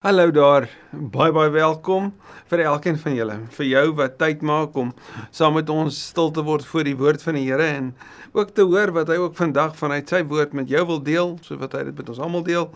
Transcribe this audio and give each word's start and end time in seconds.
Hallo 0.00 0.30
daar. 0.32 0.64
Baie 1.12 1.28
baie 1.28 1.50
welkom 1.52 2.06
vir 2.48 2.62
elkeen 2.64 2.96
van 3.02 3.12
julle. 3.18 3.34
Vir 3.52 3.66
jou 3.68 3.82
wat 3.98 4.14
tyd 4.16 4.40
maak 4.48 4.78
om 4.80 4.94
saam 5.28 5.58
met 5.58 5.68
ons 5.68 5.98
stil 6.06 6.30
te 6.32 6.40
word 6.46 6.64
voor 6.70 6.88
die 6.88 6.94
woord 6.96 7.20
van 7.20 7.36
die 7.36 7.42
Here 7.44 7.66
en 7.66 7.90
ook 8.32 8.54
te 8.56 8.64
hoor 8.64 8.94
wat 8.96 9.12
hy 9.12 9.18
ook 9.20 9.36
vandag 9.36 9.76
vanuit 9.76 10.08
sy 10.08 10.22
woord 10.30 10.56
met 10.56 10.72
jou 10.72 10.86
wil 10.88 11.02
deel, 11.04 11.34
so 11.44 11.60
wat 11.60 11.76
hy 11.76 11.82
dit 11.90 12.00
met 12.00 12.08
ons 12.14 12.22
almal 12.24 12.46
deel. 12.48 12.70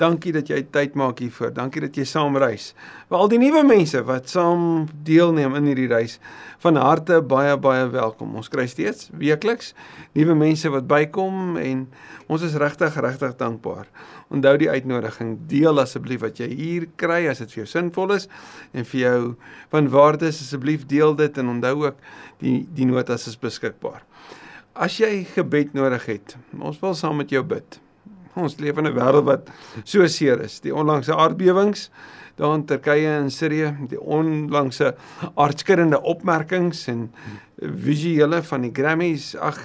Dankie 0.00 0.32
dat 0.34 0.48
jy 0.50 0.62
tyd 0.72 0.94
maak 0.98 1.20
hiervoor. 1.22 1.52
Dankie 1.54 1.82
dat 1.84 1.96
jy 1.96 2.04
saam 2.08 2.36
reis. 2.40 2.72
Vir 3.10 3.18
al 3.18 3.28
die 3.30 3.40
nuwe 3.42 3.62
mense 3.66 4.00
wat 4.08 4.30
saam 4.32 4.86
deelneem 5.06 5.54
in 5.60 5.68
hierdie 5.70 5.90
reis, 5.90 6.18
van 6.62 6.78
harte 6.80 7.20
baie 7.22 7.56
baie 7.60 7.84
welkom. 7.92 8.36
Ons 8.38 8.50
kry 8.52 8.66
steeds 8.70 9.10
weekliks 9.12 9.74
nuwe 10.16 10.34
mense 10.38 10.70
wat 10.72 10.88
bykom 10.90 11.58
en 11.60 11.86
ons 12.32 12.42
is 12.46 12.56
regtig 12.60 12.96
regtig 13.02 13.36
dankbaar 13.40 13.88
onthou 14.32 14.54
die 14.60 14.70
uitnodiging. 14.70 15.36
Deel 15.50 15.80
asseblief 15.82 16.22
wat 16.24 16.40
jy 16.40 16.48
hier 16.52 16.88
kry 17.00 17.26
as 17.30 17.42
dit 17.44 17.52
vir 17.52 17.62
jou 17.62 17.68
sinvol 17.74 18.16
is 18.16 18.28
en 18.72 18.88
vir 18.88 19.00
jou 19.02 19.18
van 19.74 19.90
waarde 19.92 20.30
is, 20.32 20.40
asseblief 20.44 20.86
deel 20.90 21.16
dit 21.18 21.42
en 21.42 21.52
onthou 21.58 21.74
ook 21.86 22.00
die 22.40 22.62
die 22.76 22.88
notas 22.88 23.28
is 23.30 23.38
beskikbaar. 23.40 24.02
As 24.72 24.96
jy 24.96 25.26
gebed 25.34 25.74
nodig 25.76 26.08
het, 26.08 26.36
ons 26.56 26.80
wil 26.80 26.96
saam 26.96 27.20
met 27.20 27.32
jou 27.32 27.44
bid. 27.44 27.81
Ons 28.34 28.56
leef 28.58 28.78
in 28.78 28.86
'n 28.86 28.94
wêreld 28.94 29.24
wat 29.24 29.50
so 29.84 30.06
seer 30.06 30.40
is. 30.40 30.60
Die 30.60 30.74
onlangse 30.74 31.14
aardbewings 31.14 31.90
daar 32.36 32.54
in 32.54 32.64
Turkye 32.64 33.06
en 33.06 33.30
Sirië, 33.30 33.74
die 33.88 34.00
onlangse 34.00 34.94
aardskuddende 35.34 36.00
opmerkings 36.02 36.86
en 36.86 37.10
visuele 37.62 38.40
van 38.42 38.64
die 38.64 38.72
Grammys, 38.74 39.36
ag, 39.36 39.58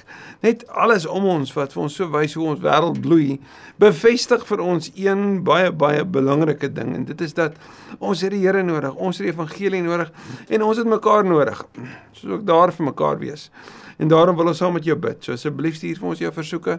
net 0.46 0.68
alles 0.68 1.08
om 1.10 1.26
ons 1.32 1.54
wat 1.56 1.74
vir 1.74 1.84
ons 1.88 1.96
so 1.98 2.12
wys 2.14 2.36
hoe 2.38 2.46
ons 2.52 2.62
wêreld 2.62 3.00
bloei, 3.02 3.40
bevestig 3.82 4.44
vir 4.50 4.62
ons 4.62 4.92
een 4.94 5.42
baie 5.48 5.72
baie 5.72 6.04
belangrike 6.06 6.70
ding 6.74 6.94
en 7.00 7.08
dit 7.08 7.26
is 7.26 7.34
dat 7.38 7.58
ons 7.98 8.22
het 8.22 8.36
die 8.36 8.44
Here 8.44 8.62
nodig, 8.64 8.94
ons 8.96 9.18
het 9.18 9.30
die 9.30 9.34
evangelie 9.34 9.82
nodig 9.82 10.12
en 10.50 10.68
ons 10.68 10.78
het 10.78 10.88
mekaar 10.88 11.26
nodig. 11.26 11.64
Soos 12.12 12.38
ook 12.38 12.46
daar 12.46 12.76
vir 12.76 12.92
mekaar 12.92 13.20
wees. 13.24 13.50
En 13.98 14.12
daarom 14.12 14.36
wil 14.38 14.52
ons 14.52 14.60
saam 14.62 14.76
met 14.78 14.86
jou 14.86 14.96
bid. 15.00 15.24
So 15.26 15.34
asseblief 15.34 15.80
stuur 15.80 15.98
vir 15.98 16.10
ons 16.12 16.20
jou 16.22 16.30
versoeke. 16.36 16.78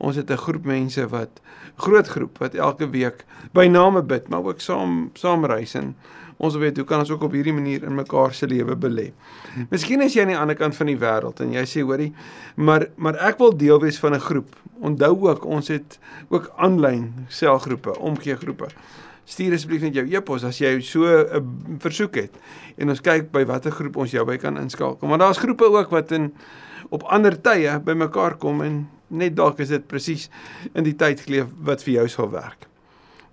Ons 0.00 0.16
het 0.16 0.30
'n 0.30 0.36
groep 0.36 0.64
mense 0.64 1.06
wat 1.08 1.40
groot 1.76 2.08
groep 2.08 2.38
wat 2.38 2.54
elke 2.54 2.90
week 2.90 3.24
by 3.52 3.66
name 3.66 4.02
bid, 4.02 4.28
maar 4.28 4.42
ook 4.42 4.60
saam 4.60 5.10
saam 5.14 5.44
reis 5.44 5.74
en 5.74 5.94
ons 6.40 6.56
weet 6.56 6.76
hoe 6.76 6.86
kan 6.88 7.02
ons 7.02 7.10
ook 7.10 7.26
op 7.26 7.34
hierdie 7.36 7.52
manier 7.52 7.82
in 7.84 7.94
mekaar 7.94 8.32
se 8.34 8.46
lewe 8.48 8.76
belê. 8.76 9.10
Miskien 9.68 10.00
is 10.00 10.14
jy 10.16 10.24
aan 10.24 10.32
die 10.32 10.38
ander 10.38 10.56
kant 10.56 10.76
van 10.76 10.88
die 10.88 10.96
wêreld 10.96 11.40
en 11.44 11.52
jy 11.52 11.64
sê 11.68 11.84
hoorie, 11.84 12.12
maar 12.56 12.86
maar 12.96 13.18
ek 13.28 13.38
wil 13.42 13.52
deel 13.56 13.80
wees 13.80 14.00
van 14.00 14.14
'n 14.14 14.20
groep. 14.20 14.56
Onthou 14.80 15.28
ook 15.28 15.44
ons 15.44 15.68
het 15.68 15.98
ook 16.28 16.52
aanlyn 16.56 17.26
selgroepe, 17.28 17.98
omgee 17.98 18.36
groepe. 18.36 18.68
Stuur 19.24 19.52
asseblief 19.52 19.82
net 19.82 19.94
jou 19.94 20.06
e-pos 20.08 20.44
as 20.44 20.58
jy 20.58 20.80
so 20.80 21.04
'n 21.04 21.76
versoek 21.78 22.14
het 22.14 22.32
en 22.78 22.88
ons 22.88 23.00
kyk 23.00 23.30
by 23.30 23.44
watter 23.44 23.70
groep 23.70 23.96
ons 23.96 24.10
jou 24.10 24.24
by 24.24 24.36
kan 24.36 24.56
inskakel. 24.56 25.08
Maar 25.08 25.18
daar's 25.18 25.38
groepe 25.38 25.64
ook 25.64 25.90
wat 25.90 26.12
in 26.12 26.32
op 26.88 27.02
ander 27.02 27.40
tye 27.40 27.80
bymekaar 27.80 28.36
kom 28.36 28.62
en 28.62 28.88
net 29.10 29.36
dalk 29.36 29.60
is 29.60 29.72
dit 29.72 29.86
presies 29.90 30.28
in 30.72 30.86
die 30.86 30.96
tyd 30.96 31.20
geleef 31.26 31.50
wat 31.66 31.82
vir 31.86 32.00
jou 32.00 32.08
sal 32.08 32.30
werk. 32.32 32.66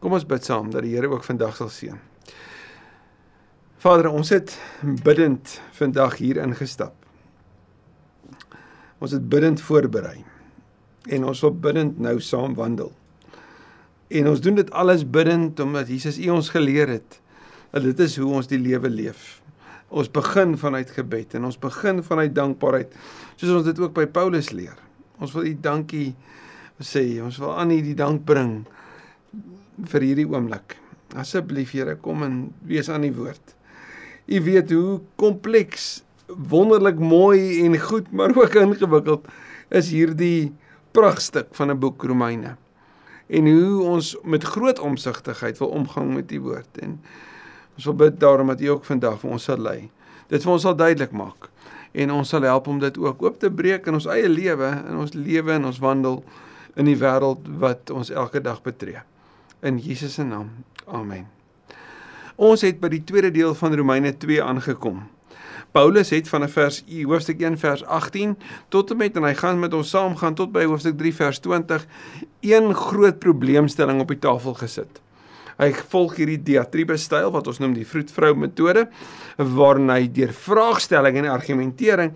Kom 0.02 0.14
ons 0.14 0.28
bid 0.30 0.45
saam 0.45 0.70
dat 0.73 0.86
die 0.86 0.94
Here 0.95 1.09
ook 1.09 1.25
vandag 1.25 1.56
sal 1.58 1.70
seën. 1.73 1.97
Vader, 3.78 4.09
ons 4.09 4.30
het 4.33 4.55
bidtend 5.05 5.59
vandag 5.78 6.17
hier 6.22 6.39
ingestap. 6.42 6.95
Ons 8.98 9.14
het 9.14 9.28
bidtend 9.30 9.61
voorberei 9.61 10.23
en 11.08 11.28
ons 11.30 11.42
wil 11.45 11.53
bidtend 11.53 12.00
nou 12.02 12.17
saam 12.22 12.55
wandel. 12.58 12.92
En 14.08 14.31
ons 14.31 14.42
doen 14.42 14.58
dit 14.58 14.72
alles 14.72 15.05
bidtend 15.05 15.59
omdat 15.59 15.92
Jesus 15.94 16.17
U 16.17 16.31
ons 16.38 16.50
geleer 16.50 16.89
het 16.98 17.20
dat 17.72 17.83
dit 17.83 18.00
is 18.00 18.17
hoe 18.17 18.31
ons 18.39 18.50
die 18.50 18.59
lewe 18.59 18.89
leef. 18.89 19.42
Ons 19.88 20.09
begin 20.11 20.58
vanuit 20.58 20.89
gebed 20.92 21.38
en 21.38 21.48
ons 21.48 21.59
begin 21.59 22.02
vanuit 22.03 22.33
dankbaarheid 22.36 22.98
soos 23.36 23.53
ons 23.59 23.67
dit 23.67 23.80
ook 23.80 23.94
by 23.95 24.08
Paulus 24.09 24.49
leer. 24.55 24.86
Ons 25.17 25.33
wil 25.33 25.50
U 25.50 25.54
dankie 25.61 26.11
sê. 26.78 27.04
Ons 27.23 27.39
wil 27.42 27.55
aan 27.58 27.73
U 27.73 27.80
die 27.82 27.98
dank 27.98 28.26
bring 28.28 28.60
vir 29.92 30.05
hierdie 30.05 30.28
oomblik. 30.30 30.78
Asseblief 31.17 31.73
Here, 31.73 31.95
kom 32.02 32.26
en 32.26 32.38
wees 32.67 32.89
aan 32.92 33.05
die 33.08 33.14
woord. 33.16 33.55
U 34.28 34.42
weet 34.44 34.73
hoe 34.76 35.00
kompleks, 35.20 36.04
wonderlik 36.28 37.00
mooi 37.00 37.64
en 37.64 37.78
goed, 37.80 38.11
maar 38.11 38.36
ook 38.36 38.58
ingewikkeld 38.60 39.28
is 39.72 39.92
hierdie 39.95 40.52
pragtstuk 40.92 41.54
van 41.55 41.72
'n 41.72 41.80
boek 41.80 42.04
Romeine. 42.04 42.58
En 43.28 43.48
hoe 43.48 43.84
ons 43.84 44.16
met 44.23 44.44
groot 44.44 44.80
omsigtigheid 44.80 45.58
wil 45.58 45.67
omgang 45.67 46.14
met 46.16 46.28
die 46.28 46.42
woord 46.42 46.78
en 46.82 46.99
ons 47.76 47.86
wil 47.86 47.94
bid 47.94 48.20
daarom 48.20 48.48
dat 48.48 48.61
U 48.61 48.67
ook 48.67 48.86
vandag 48.86 49.20
vir 49.20 49.32
ons 49.32 49.44
sal 49.44 49.58
lei. 49.58 49.89
Dit 50.28 50.44
vir 50.44 50.52
ons 50.52 50.61
sal 50.61 50.76
duidelik 50.76 51.11
maak 51.11 51.49
en 51.92 52.11
ons 52.11 52.30
sal 52.30 52.48
help 52.48 52.67
om 52.67 52.80
dit 52.80 52.98
ook 52.98 53.23
oop 53.23 53.39
te 53.39 53.52
breek 53.52 53.87
in 53.87 53.98
ons 53.99 54.09
eie 54.11 54.30
lewe, 54.30 54.71
in 54.89 54.98
ons 54.98 55.14
lewe 55.14 55.53
en 55.55 55.70
ons 55.70 55.80
wandel 55.80 56.21
in 56.77 56.86
die 56.89 56.98
wêreld 56.98 57.48
wat 57.61 57.92
ons 57.93 58.11
elke 58.14 58.42
dag 58.43 58.61
betree. 58.65 59.02
In 59.65 59.80
Jesus 59.81 60.14
se 60.14 60.23
naam. 60.23 60.52
Amen. 60.86 61.25
Ons 62.37 62.61
het 62.61 62.77
by 62.80 62.92
die 62.93 63.03
tweede 63.03 63.31
deel 63.33 63.55
van 63.58 63.73
Romeine 63.75 64.14
2 64.14 64.43
aangekom. 64.43 65.02
Paulus 65.73 66.09
het 66.14 66.30
van 66.30 66.45
vers 66.49 66.83
hoofstuk 66.87 67.42
1 67.42 67.58
vers 67.58 67.83
18 67.83 68.37
tot 68.69 68.92
en 68.92 68.98
met 68.98 69.17
en 69.17 69.25
hy 69.25 69.33
gaan 69.37 69.59
met 69.59 69.73
ons 69.73 69.89
saamgaan 69.89 70.37
tot 70.37 70.54
by 70.54 70.64
hoofstuk 70.69 70.98
3 70.98 71.14
vers 71.17 71.39
20 71.43 71.87
een 72.45 72.73
groot 72.73 73.19
probleemstelling 73.19 74.02
op 74.02 74.14
die 74.14 74.21
tafel 74.21 74.54
gesit. 74.54 75.02
Hy 75.58 75.72
volg 75.92 76.20
hierdie 76.20 76.42
diatribe 76.52 76.98
styl 77.02 77.32
wat 77.34 77.48
ons 77.50 77.62
noem 77.62 77.73
die 77.78 77.88
vroedvrou 77.88 78.36
metode 78.38 78.86
waarin 79.38 79.90
hy 79.90 80.04
deur 80.14 80.34
vraagstelling 80.34 81.18
en 81.23 81.32
argumentering 81.34 82.14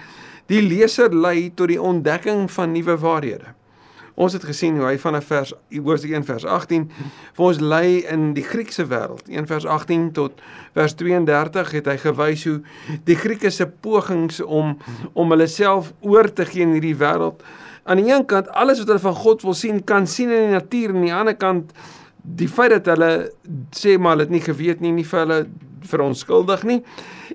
die 0.51 0.61
leser 0.61 1.13
lei 1.13 1.49
tot 1.55 1.71
die 1.71 1.81
ontdekking 1.81 2.47
van 2.51 2.75
nuwe 2.75 2.97
waarhede. 3.01 3.55
Ons 4.21 4.35
het 4.35 4.43
gesien 4.45 4.75
hoe 4.77 4.85
hy 4.85 4.97
van 4.99 5.15
'n 5.15 5.21
vers 5.21 5.53
hoofstuk 5.71 6.11
1 6.11 6.25
vers 6.25 6.45
18 6.45 6.91
vir 7.33 7.45
ons 7.45 7.59
lei 7.59 8.03
in 8.05 8.33
die 8.33 8.43
Griekse 8.43 8.85
wêreld. 8.85 9.25
1 9.29 9.47
vers 9.47 9.65
18 9.65 10.11
tot 10.11 10.41
vers 10.73 10.93
32 10.93 11.71
het 11.71 11.85
hy 11.85 11.97
gewys 11.97 12.43
hoe 12.45 12.61
die 13.05 13.15
Grieke 13.15 13.49
se 13.49 13.65
pogings 13.65 14.41
om 14.41 14.77
om 15.13 15.29
hulle 15.29 15.47
self 15.47 15.93
oor 16.01 16.33
te 16.33 16.45
gee 16.45 16.61
in 16.61 16.73
hierdie 16.73 16.97
wêreld 16.97 17.41
aan 17.83 17.97
die 17.97 18.13
een 18.13 18.25
kant 18.25 18.49
alles 18.49 18.77
wat 18.77 18.87
hulle 18.87 18.99
van 18.99 19.15
God 19.15 19.41
wil 19.41 19.53
sien 19.53 19.83
kan 19.83 20.07
sien 20.07 20.29
in 20.29 20.49
die 20.49 20.53
natuur 20.57 20.89
en 20.89 20.95
aan 20.95 21.07
die 21.07 21.13
ander 21.13 21.35
kant 21.35 21.71
die 22.21 22.49
feit 22.49 22.73
dat 22.75 22.89
hulle 22.93 23.31
sê 23.75 23.97
maar 23.97 24.15
hulle 24.15 24.27
het 24.27 24.33
nie 24.33 24.43
geweet 24.45 24.81
nie 24.81 24.93
nie 24.95 25.07
vir 25.07 25.23
hulle 25.23 25.39
veronskuldig 25.91 26.63
nie 26.69 26.81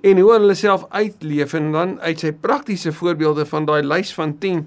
en 0.02 0.20
hoe 0.22 0.32
hulle 0.32 0.54
self 0.54 0.86
uitleef 0.90 1.54
en 1.58 1.72
dan 1.74 1.96
uit 2.00 2.22
sy 2.22 2.32
praktiese 2.32 2.92
voorbeelde 2.92 3.46
van 3.48 3.66
daai 3.66 3.82
lys 3.82 4.14
van 4.14 4.36
10 4.38 4.64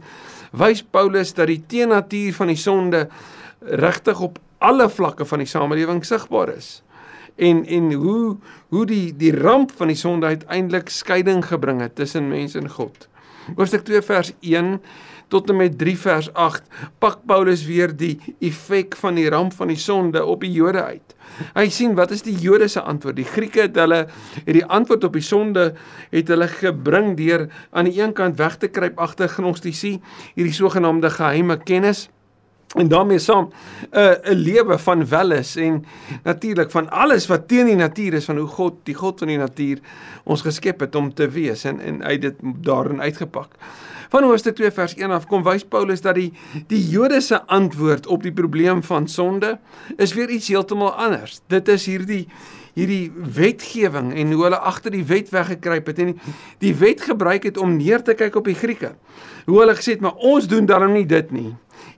wys 0.52 0.84
Paulus 0.84 1.34
dat 1.38 1.48
die 1.48 1.62
teenatuur 1.68 2.34
van 2.34 2.52
die 2.52 2.60
sonde 2.60 3.08
regtig 3.60 4.22
op 4.22 4.40
alle 4.60 4.90
vlakke 4.90 5.26
van 5.26 5.44
die 5.44 5.48
samelewing 5.48 6.04
sigbaar 6.06 6.54
is. 6.56 6.82
En 7.36 7.64
en 7.66 7.92
hoe 7.94 8.38
hoe 8.70 8.86
die 8.86 9.16
die 9.16 9.36
ramp 9.36 9.72
van 9.76 9.88
die 9.88 9.98
sonde 9.98 10.26
uiteindelik 10.26 10.90
skeiding 10.90 11.46
gebring 11.46 11.82
het 11.82 11.96
tussen 11.96 12.28
mens 12.28 12.56
en 12.56 12.70
God. 12.70 13.08
Hoofstuk 13.56 13.86
2 13.88 14.02
vers 14.02 14.34
1 14.40 14.80
tot 15.30 15.50
en 15.50 15.60
met 15.62 15.78
3 15.78 15.96
vers 16.00 16.28
8 16.34 16.64
pak 17.02 17.22
Paulus 17.30 17.64
weer 17.66 17.94
die 17.96 18.18
effek 18.40 18.98
van 19.00 19.16
die 19.20 19.30
ramp 19.30 19.54
van 19.58 19.72
die 19.72 19.80
sonde 19.80 20.26
op 20.26 20.42
die 20.46 20.52
Jode 20.52 20.84
uit. 20.84 21.16
Hy 21.56 21.68
sien 21.74 21.96
wat 21.98 22.12
is 22.12 22.26
die 22.26 22.36
Jode 22.42 22.68
se 22.68 22.82
antwoord? 22.82 23.20
Die 23.20 23.28
Grieke 23.30 23.68
het 23.68 23.78
hulle 23.80 24.06
het 24.08 24.54
die 24.56 24.66
antwoord 24.66 25.06
op 25.08 25.18
die 25.18 25.26
sonde 25.26 25.72
het 26.12 26.32
hulle 26.34 26.50
gebring 26.52 27.16
deur 27.18 27.48
aan 27.70 27.90
die 27.90 28.00
een 28.02 28.14
kant 28.18 28.38
weg 28.42 28.58
te 28.58 28.72
kruip 28.74 29.00
agter 29.00 29.30
gnostisie, 29.30 30.00
hierdie 30.36 30.56
sogenaamde 30.56 31.14
geheime 31.14 31.60
kennis 31.64 32.10
en 32.78 32.88
daarmee 32.88 33.18
saam 33.20 33.50
'n 33.50 33.98
uh, 33.98 34.34
'n 34.34 34.36
lewe 34.36 34.78
van 34.78 35.08
welis 35.08 35.56
en 35.56 35.86
natuurlik 36.24 36.72
van 36.72 36.90
alles 36.90 37.28
wat 37.28 37.48
teen 37.48 37.66
die 37.66 37.76
natuur 37.76 38.14
is 38.14 38.26
van 38.26 38.38
hoe 38.38 38.48
God 38.48 38.74
die 38.84 38.94
God 38.94 39.20
van 39.20 39.28
die 39.28 39.38
natuur 39.38 39.80
ons 40.24 40.42
geskep 40.42 40.80
het 40.80 40.96
om 40.96 41.14
te 41.14 41.30
wees 41.30 41.64
en 41.64 41.80
en 41.80 42.04
uit 42.04 42.22
dit 42.22 42.36
daarin 42.42 43.02
uitgepak. 43.02 43.50
Van 44.10 44.24
hoofstuk 44.26 44.56
2 44.58 44.72
vers 44.74 44.96
1 44.98 45.12
af 45.14 45.28
kom 45.30 45.44
wys 45.46 45.62
Paulus 45.70 46.02
dat 46.02 46.18
die 46.18 46.32
die 46.72 46.82
Jode 46.90 47.20
se 47.22 47.38
antwoord 47.46 48.08
op 48.10 48.24
die 48.26 48.34
probleem 48.34 48.82
van 48.84 49.08
sonde 49.08 49.60
is 50.02 50.16
weer 50.18 50.30
iets 50.34 50.48
heeltemal 50.50 50.96
anders. 50.98 51.42
Dit 51.48 51.70
is 51.70 51.86
hierdie 51.86 52.24
hierdie 52.74 53.12
wetgewing 53.36 54.10
en 54.18 54.32
hoe 54.34 54.44
hulle 54.48 54.58
agter 54.72 54.94
die 54.94 55.04
wet 55.06 55.30
weggekruip 55.34 55.90
het 55.92 56.00
en 56.02 56.14
die, 56.14 56.34
die 56.64 56.74
wet 56.80 57.02
gebruik 57.06 57.46
het 57.50 57.58
om 57.58 57.76
neer 57.78 58.02
te 58.06 58.16
kyk 58.18 58.40
op 58.40 58.50
die 58.50 58.58
Grieke. 58.58 58.96
Hoe 59.46 59.60
hulle 59.60 59.76
gesê 59.78 59.98
het 59.98 60.02
maar 60.06 60.18
ons 60.32 60.48
doen 60.50 60.66
darm 60.70 60.96
nie 60.96 61.06
dit 61.06 61.30
nie. 61.36 61.52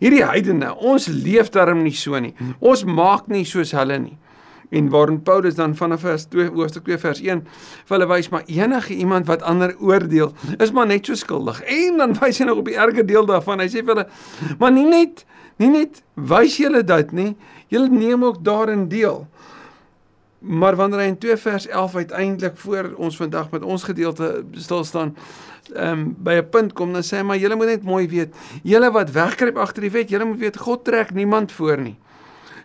Hierdie 0.04 0.25
heidene, 0.25 0.74
ons 0.75 1.08
leef 1.08 1.52
darm 1.54 1.84
nie 1.86 1.96
so 1.96 2.19
nie. 2.19 2.34
Ons 2.60 2.84
maak 2.84 3.31
nie 3.31 3.46
soos 3.48 3.72
hulle 3.78 4.00
nie 4.04 4.18
en 4.71 4.89
waarin 4.89 5.21
Paulus 5.21 5.56
dan 5.56 5.75
vanaf 5.75 6.00
vers 6.00 6.23
2 6.31 6.50
hoofstuk 6.56 6.83
2 6.88 6.97
vers 6.97 7.19
1 7.21 7.41
vir 7.85 7.95
hulle 7.95 8.07
wys 8.07 8.29
maar 8.31 8.44
enige 8.47 8.95
iemand 8.95 9.27
wat 9.27 9.44
ander 9.44 9.73
oordeel 9.79 10.31
is 10.63 10.71
maar 10.71 10.88
net 10.88 11.06
so 11.06 11.15
skuldig. 11.19 11.59
En 11.68 12.00
dan 12.00 12.15
wys 12.21 12.39
hy 12.39 12.47
nog 12.47 12.62
op 12.63 12.69
die 12.71 12.77
erge 12.79 13.03
deel 13.06 13.27
daarvan. 13.27 13.59
Hy 13.59 13.68
sê 13.68 13.83
vir 13.83 13.95
hulle 13.95 14.07
maar 14.59 14.71
nie 14.71 14.88
net 14.88 15.25
nie 15.59 15.69
net 15.73 16.00
wys 16.15 16.56
julle 16.57 16.85
dit 16.88 17.12
nie, 17.13 17.31
julle 17.69 17.91
neem 17.91 18.23
ook 18.23 18.39
daarin 18.44 18.88
deel. 18.89 19.25
Maar 20.41 20.75
wanneer 20.79 21.03
hy 21.03 21.09
in 21.12 21.19
2 21.21 21.38
vers 21.38 21.67
11 21.67 21.95
uiteindelik 21.95 22.56
voor 22.57 22.94
ons 22.97 23.17
vandag 23.19 23.51
met 23.51 23.63
ons 23.63 23.83
gedeelte 23.85 24.31
stil 24.57 24.85
staan, 24.88 25.15
ehm 25.75 26.00
um, 26.00 26.15
by 26.17 26.39
'n 26.39 26.50
punt 26.50 26.74
kom 26.74 26.94
dan 26.94 27.03
sê 27.03 27.19
hy 27.19 27.24
maar 27.24 27.38
julle 27.38 27.56
moet 27.56 27.75
net 27.75 27.83
mooi 27.83 28.07
weet, 28.07 28.33
julle 28.63 28.91
wat 28.91 29.12
wegkruip 29.12 29.57
agter 29.57 29.81
die 29.81 29.91
wet, 29.91 30.09
julle 30.09 30.25
moet 30.25 30.39
weet 30.39 30.57
God 30.57 30.83
trek 30.83 31.13
niemand 31.13 31.51
voor 31.51 31.77
nie. 31.77 31.97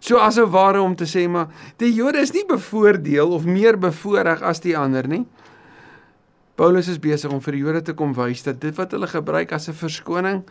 So 0.01 0.19
as 0.19 0.39
'n 0.39 0.51
ware 0.51 0.81
om 0.81 0.97
te 0.97 1.05
sê 1.05 1.29
maar 1.29 1.49
die 1.77 1.93
Jode 1.93 2.19
is 2.19 2.33
nie 2.33 2.45
bevoordeel 2.47 3.33
of 3.33 3.45
meer 3.45 3.79
bevoordeel 3.79 4.43
as 4.43 4.61
die 4.61 4.77
ander 4.77 5.09
nie. 5.09 5.27
Paulus 6.55 6.89
is 6.89 6.99
besig 6.99 7.33
om 7.33 7.41
vir 7.41 7.53
die 7.53 7.61
Jode 7.61 7.83
te 7.83 7.93
kom 7.93 8.15
wys 8.15 8.43
dat 8.43 8.61
dit 8.61 8.77
wat 8.77 8.91
hulle 8.91 9.07
gebruik 9.07 9.53
as 9.53 9.69
'n 9.69 9.73
verskoning 9.73 10.45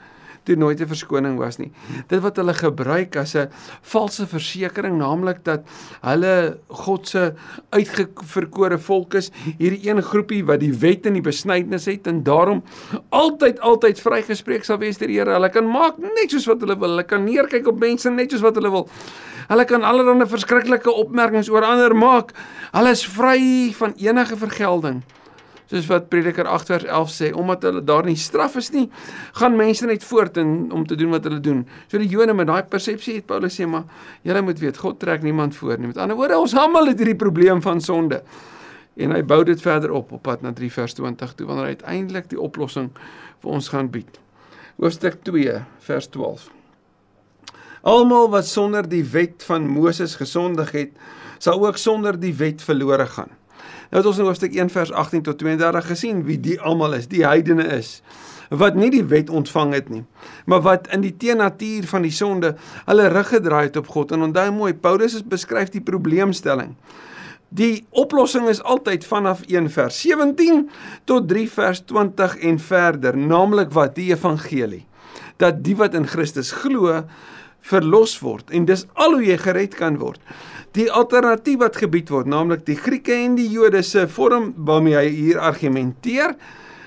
toe 0.46 0.56
nooit 0.56 0.82
'n 0.82 0.88
verskoning 0.88 1.38
was 1.38 1.58
nie. 1.58 1.72
Dit 2.08 2.22
wat 2.22 2.38
hulle 2.38 2.54
gebruik 2.54 3.16
as 3.16 3.36
'n 3.36 3.50
valse 3.82 4.28
versekering, 4.28 4.98
naamlik 4.98 5.44
dat 5.44 5.66
hulle 6.02 6.60
God 6.70 7.08
se 7.08 7.34
uitgeverkore 7.70 8.78
volk 8.78 9.14
is, 9.14 9.32
hierdie 9.58 9.90
een 9.90 10.02
groepie 10.02 10.46
wat 10.46 10.60
die 10.60 10.74
wet 10.74 11.06
en 11.06 11.14
die 11.14 11.22
besnydenis 11.22 11.86
het 11.86 12.08
en 12.08 12.24
daarom 12.24 12.64
altyd 13.10 13.60
altyd 13.60 14.00
vrygespreek 14.00 14.64
sal 14.64 14.78
wees 14.78 14.98
deur 14.98 15.08
die 15.08 15.18
Here. 15.18 15.34
Hulle 15.34 15.50
kan 15.50 15.68
maak 15.68 15.98
net 15.98 16.30
soos 16.30 16.46
wat 16.46 16.60
hulle 16.60 16.78
wil. 16.80 16.90
Hulle 16.90 17.04
kan 17.04 17.24
neerkyk 17.24 17.68
op 17.68 17.80
mense 17.80 18.10
net 18.10 18.32
soos 18.32 18.42
wat 18.42 18.56
hulle 18.56 18.72
wil. 18.72 18.90
Hulle 19.48 19.66
kan 19.70 19.84
allerlei 19.84 20.28
verskriklike 20.30 20.92
opmerkings 20.92 21.50
oor 21.50 21.66
ander 21.68 21.96
maak. 21.96 22.34
Hulle 22.74 22.96
is 22.96 23.06
vry 23.06 23.74
van 23.78 23.94
enige 23.98 24.38
vergelding 24.38 25.04
soos 25.70 25.88
wat 25.90 26.10
Prediker 26.12 26.48
8 26.50 26.72
vers 26.74 26.86
11 26.86 27.14
sê, 27.14 27.30
omdat 27.34 27.66
hulle 27.66 27.82
daar 27.86 28.06
nie 28.06 28.18
straf 28.20 28.58
is 28.60 28.72
nie, 28.74 28.86
gaan 29.40 29.56
mense 29.58 29.88
net 29.90 30.04
voort 30.06 30.38
in 30.42 30.72
om 30.76 30.86
te 30.88 30.98
doen 31.00 31.14
wat 31.16 31.26
hulle 31.28 31.42
doen. 31.44 31.64
So 31.90 32.02
die 32.02 32.10
Jode 32.12 32.36
met 32.38 32.50
daai 32.50 32.64
persepsie 32.70 33.18
het 33.20 33.28
Paulus 33.30 33.58
sê 33.58 33.68
maar 33.70 33.88
julle 34.26 34.44
moet 34.46 34.62
weet 34.62 34.78
God 34.82 35.00
trek 35.02 35.26
niemand 35.26 35.58
voor 35.58 35.80
nie. 35.80 35.90
Met 35.90 36.02
ander 36.02 36.18
woorde, 36.18 36.38
ons 36.40 36.56
almal 36.58 36.92
het 36.92 37.02
hierdie 37.02 37.18
probleem 37.18 37.64
van 37.66 37.82
sonde. 37.82 38.22
En 38.96 39.12
hy 39.12 39.24
bou 39.28 39.42
dit 39.48 39.60
verder 39.60 39.92
op 39.92 40.14
op 40.16 40.24
pad 40.24 40.46
na 40.46 40.54
3 40.56 40.72
vers 40.72 40.96
20 40.96 41.34
toe 41.36 41.48
wanneer 41.50 41.72
hy 41.72 41.80
uiteindelik 41.80 42.30
die 42.32 42.40
oplossing 42.40 42.94
vir 43.44 43.58
ons 43.58 43.72
gaan 43.74 43.90
bied. 43.92 44.22
Hoofstuk 44.80 45.20
2 45.28 45.58
vers 45.88 46.08
12. 46.14 46.52
Almal 47.86 48.32
wat 48.34 48.48
sonder 48.50 48.88
die 48.90 49.04
wet 49.14 49.44
van 49.46 49.68
Moses 49.70 50.16
gesondig 50.18 50.72
het, 50.74 50.94
sal 51.38 51.62
ook 51.62 51.78
sonder 51.78 52.16
die 52.18 52.34
wet 52.34 52.64
verlore 52.66 53.06
gaan. 53.06 53.30
Nou 53.92 54.00
het 54.02 54.08
ons 54.10 54.18
in 54.18 54.26
hoofstuk 54.26 54.56
1 54.58 54.72
vers 54.74 54.92
18 54.92 55.22
tot 55.28 55.38
32 55.38 55.86
gesien 55.92 56.24
wie 56.26 56.40
die 56.42 56.56
almal 56.58 56.96
is, 56.98 57.06
die 57.12 57.22
heidene 57.28 57.68
is 57.78 58.00
wat 58.50 58.76
nie 58.78 58.92
die 58.94 59.04
wet 59.10 59.30
ontvang 59.34 59.72
het 59.74 59.88
nie, 59.90 60.04
maar 60.46 60.62
wat 60.62 60.86
in 60.94 61.02
die 61.02 61.16
teenatuur 61.18 61.88
van 61.90 62.04
die 62.06 62.14
sonde 62.14 62.52
hulle 62.86 63.08
rug 63.10 63.32
gedraai 63.34 63.64
het 63.64 63.80
op 63.82 63.90
God. 63.90 64.14
En 64.14 64.22
onthou 64.28 64.52
mooi, 64.54 64.74
Paulus 64.74 65.18
beskryf 65.26 65.72
die 65.74 65.82
probleemstelling. 65.82 66.76
Die 67.50 67.88
oplossing 67.90 68.46
is 68.50 68.62
altyd 68.62 69.06
vanaf 69.10 69.42
1 69.50 69.72
vers 69.74 69.98
17 70.06 70.68
tot 71.10 71.26
3 71.30 71.48
vers 71.58 71.82
20 71.90 72.38
en 72.38 72.60
verder, 72.60 73.18
naamlik 73.18 73.74
wat 73.74 73.98
die 73.98 74.12
evangelie 74.14 74.86
dat 75.42 75.64
die 75.66 75.76
wat 75.76 75.96
in 75.98 76.08
Christus 76.08 76.54
glo 76.56 77.02
verlos 77.66 78.18
word 78.22 78.52
en 78.54 78.68
dis 78.70 78.86
al 78.94 79.18
hoe 79.18 79.26
jy 79.26 79.38
gered 79.42 79.78
kan 79.80 80.00
word 80.02 80.22
die 80.76 80.90
alternatief 80.92 81.62
wat 81.62 81.80
gebied 81.80 82.12
word, 82.12 82.28
naamlik 82.28 82.66
die 82.68 82.78
Grieke 82.80 83.16
en 83.16 83.38
die 83.40 83.48
Jode 83.52 83.82
se 83.86 84.06
vorm 84.12 84.52
waarmee 84.68 84.98
hy 84.98 85.08
hier 85.14 85.40
argumenteer, 85.40 86.36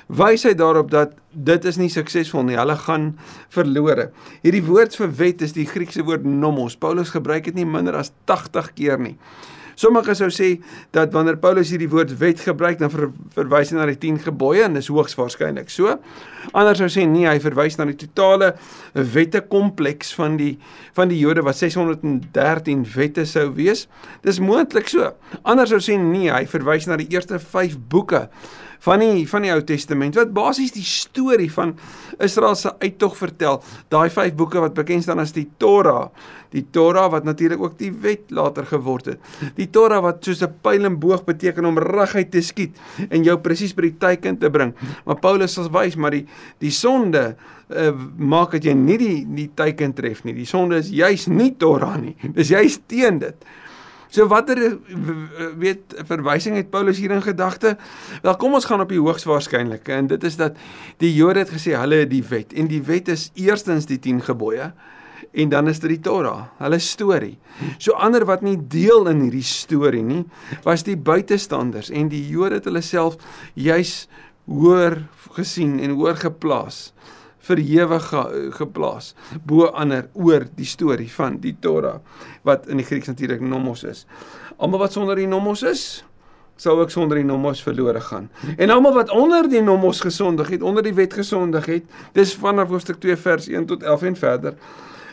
wys 0.09 0.45
hy 0.49 0.55
daarop 0.57 0.91
dat 0.93 1.15
dit 1.33 1.65
is 1.69 1.79
nie 1.81 1.91
suksesvol 1.93 2.47
nie. 2.49 2.57
Hulle 2.59 2.77
gaan 2.81 3.11
verlore. 3.55 4.09
Hierdie 4.45 4.65
woord 4.65 4.97
vir 4.97 5.13
wet 5.21 5.45
is 5.45 5.55
die 5.57 5.67
Griekse 5.69 6.05
woord 6.05 6.25
nomos. 6.29 6.77
Paulus 6.81 7.13
gebruik 7.15 7.49
dit 7.49 7.57
nie 7.61 7.69
minder 7.69 7.97
as 8.01 8.13
80 8.29 8.73
keer 8.77 9.01
nie. 9.01 9.17
Sommige 9.79 10.17
sou 10.19 10.27
sê 10.35 10.57
dat 10.97 11.13
wanneer 11.15 11.39
Paulus 11.39 11.71
hierdie 11.71 11.91
woord 11.91 12.17
wet 12.19 12.43
gebruik, 12.43 12.81
dan 12.81 12.91
ver, 12.91 13.13
verwys 13.37 13.71
hy 13.71 13.79
na 13.79 13.87
die 13.87 13.99
10 14.03 14.25
gebooie 14.27 14.65
en 14.67 14.75
dis 14.75 14.91
hoogs 14.91 15.15
waarskynlik 15.19 15.71
so. 15.71 15.95
Anders 16.51 16.81
sou 16.83 16.89
sê 16.91 17.05
nee, 17.07 17.29
hy 17.29 17.39
verwys 17.43 17.79
na 17.79 17.87
die 17.87 17.99
totale 18.01 18.55
wette 19.15 19.45
kompleks 19.47 20.11
van 20.19 20.39
die 20.41 20.57
van 20.99 21.13
die 21.13 21.21
Jode 21.21 21.45
wat 21.47 21.61
613 21.61 22.83
wette 22.97 23.27
sou 23.29 23.53
wees. 23.55 23.87
Dis 24.27 24.43
moontlik 24.43 24.91
so. 24.91 25.13
Anders 25.47 25.71
sou 25.71 25.79
sê 25.85 25.99
nee, 26.01 26.33
hy 26.33 26.43
verwys 26.51 26.91
na 26.91 26.99
die 26.99 27.11
eerste 27.15 27.39
5 27.39 27.79
boeke 27.93 28.27
van 28.87 29.03
die 29.03 29.27
van 29.29 29.47
die 29.47 29.53
Ou 29.53 29.61
Testament 29.67 30.19
wat 30.19 30.33
basies 30.35 30.75
die 30.75 30.87
storie 30.87 31.51
van 31.53 31.75
Israel 32.23 32.57
se 32.59 32.73
uittog 32.79 33.17
vertel. 33.19 33.63
Daai 33.93 34.09
5 34.11 34.35
boeke 34.39 34.63
wat 34.63 34.75
bekend 34.75 35.07
staan 35.07 35.23
as 35.23 35.35
die 35.37 35.49
Torah. 35.59 36.09
Die 36.55 36.65
Torah 36.73 37.11
wat 37.13 37.27
natuurlik 37.29 37.61
ook 37.61 37.77
die 37.79 37.93
wet 38.03 38.31
later 38.33 38.67
geword 38.67 39.13
het. 39.13 39.21
Die 39.59 39.69
Torah 39.71 40.01
wat 40.03 40.25
soos 40.25 40.43
'n 40.43 40.55
pyl 40.63 40.85
en 40.85 40.99
boog 40.99 41.25
beteken 41.25 41.65
om 41.65 41.79
reguit 41.79 42.31
te 42.31 42.41
skiet 42.41 42.77
en 43.11 43.23
jou 43.23 43.37
presies 43.39 43.75
by 43.75 43.83
die 43.83 43.99
teiken 43.99 44.39
te 44.39 44.51
bring. 44.51 44.75
Maar 45.05 45.19
Paulus 45.19 45.53
sal 45.53 45.71
wys 45.71 45.97
maar 45.97 46.11
die 46.11 46.27
die 46.59 46.71
sonde 46.71 47.37
uh, 47.69 47.93
maak 48.17 48.53
dat 48.53 48.65
jy 48.65 48.75
nie 48.75 48.99
die 48.99 49.27
die 49.27 49.51
teiken 49.55 49.93
tref 49.93 50.25
nie. 50.25 50.35
Die 50.35 50.47
sonde 50.47 50.77
is 50.77 50.91
juis 50.91 51.27
nie 51.27 51.57
Torah 51.57 51.97
nie. 51.97 52.17
Dis 52.35 52.49
juis 52.49 52.79
teen 52.87 53.19
dit. 53.19 53.37
So 54.09 54.25
watter 54.29 54.57
weet 55.61 55.95
verwysing 56.09 56.57
het 56.57 56.71
Paulus 56.73 56.97
hier 56.97 57.13
in 57.13 57.23
gedagte? 57.23 57.77
Wel 58.23 58.37
kom 58.41 58.55
ons 58.57 58.65
gaan 58.65 58.81
op 58.81 58.93
die 58.93 59.01
hoogs 59.01 59.27
waarskynlike 59.29 59.93
en 59.93 60.09
dit 60.09 60.25
is 60.25 60.39
dat 60.41 60.57
die 61.03 61.13
Jode 61.13 61.45
het 61.45 61.53
gesê 61.53 61.77
hulle 61.77 62.05
het 62.05 62.13
die 62.13 62.25
wet 62.31 62.55
en 62.57 62.71
die 62.71 62.81
wet 62.89 63.11
is 63.13 63.29
eerstens 63.37 63.89
die 63.91 63.99
10 64.01 64.23
gebooie 64.31 64.73
en 65.33 65.51
dan 65.53 65.69
is 65.69 65.81
dit 65.83 65.93
die 65.93 66.01
Torah, 66.01 66.47
hulle 66.57 66.79
storie. 66.81 67.37
So 67.77 67.93
ander 68.01 68.25
wat 68.25 68.41
nie 68.43 68.57
deel 68.57 69.11
in 69.11 69.21
hierdie 69.27 69.45
storie 69.45 70.03
nie, 70.03 70.23
was 70.65 70.87
die 70.87 70.97
buitestanders 70.97 71.93
en 71.93 72.09
die 72.09 72.23
Jode 72.33 72.63
het 72.63 72.69
hulle 72.71 72.83
self 72.83 73.19
juis 73.53 74.07
hoor 74.49 75.03
gesien 75.37 75.77
en 75.85 75.99
hoor 76.01 76.17
geplaas 76.17 76.89
verhewe 77.49 77.99
ge, 78.05 78.23
geplaas 78.59 79.15
bo 79.47 79.71
ander 79.73 80.09
oor 80.12 80.47
die 80.59 80.69
storie 80.69 81.11
van 81.12 81.41
die 81.43 81.56
Torah 81.61 81.99
wat 82.47 82.69
in 82.69 82.81
die 82.81 82.87
Grieks 82.87 83.11
natuurlik 83.11 83.41
nomos 83.41 83.85
is. 83.89 84.05
Almal 84.59 84.87
wat 84.87 84.95
sonder 84.97 85.19
die 85.19 85.29
nomos 85.31 85.62
is, 85.62 86.05
sou 86.59 86.75
ook 86.81 86.91
sonder 86.91 87.21
die 87.21 87.27
nomos 87.27 87.62
verlore 87.62 88.00
gaan. 88.00 88.29
En 88.56 88.71
almal 88.75 88.97
wat 88.97 89.11
onder 89.15 89.49
die 89.49 89.62
nomos 89.62 90.00
gesondig 90.03 90.50
het, 90.55 90.62
onder 90.62 90.83
die 90.83 90.95
wet 90.95 91.15
gesondig 91.15 91.67
het, 91.71 91.85
dis 92.19 92.35
vanaf 92.35 92.69
hoofstuk 92.69 92.99
2 93.00 93.17
vers 93.17 93.49
1 93.49 93.67
tot 93.71 93.83
11 93.83 94.03
en 94.11 94.17
verder. 94.17 94.59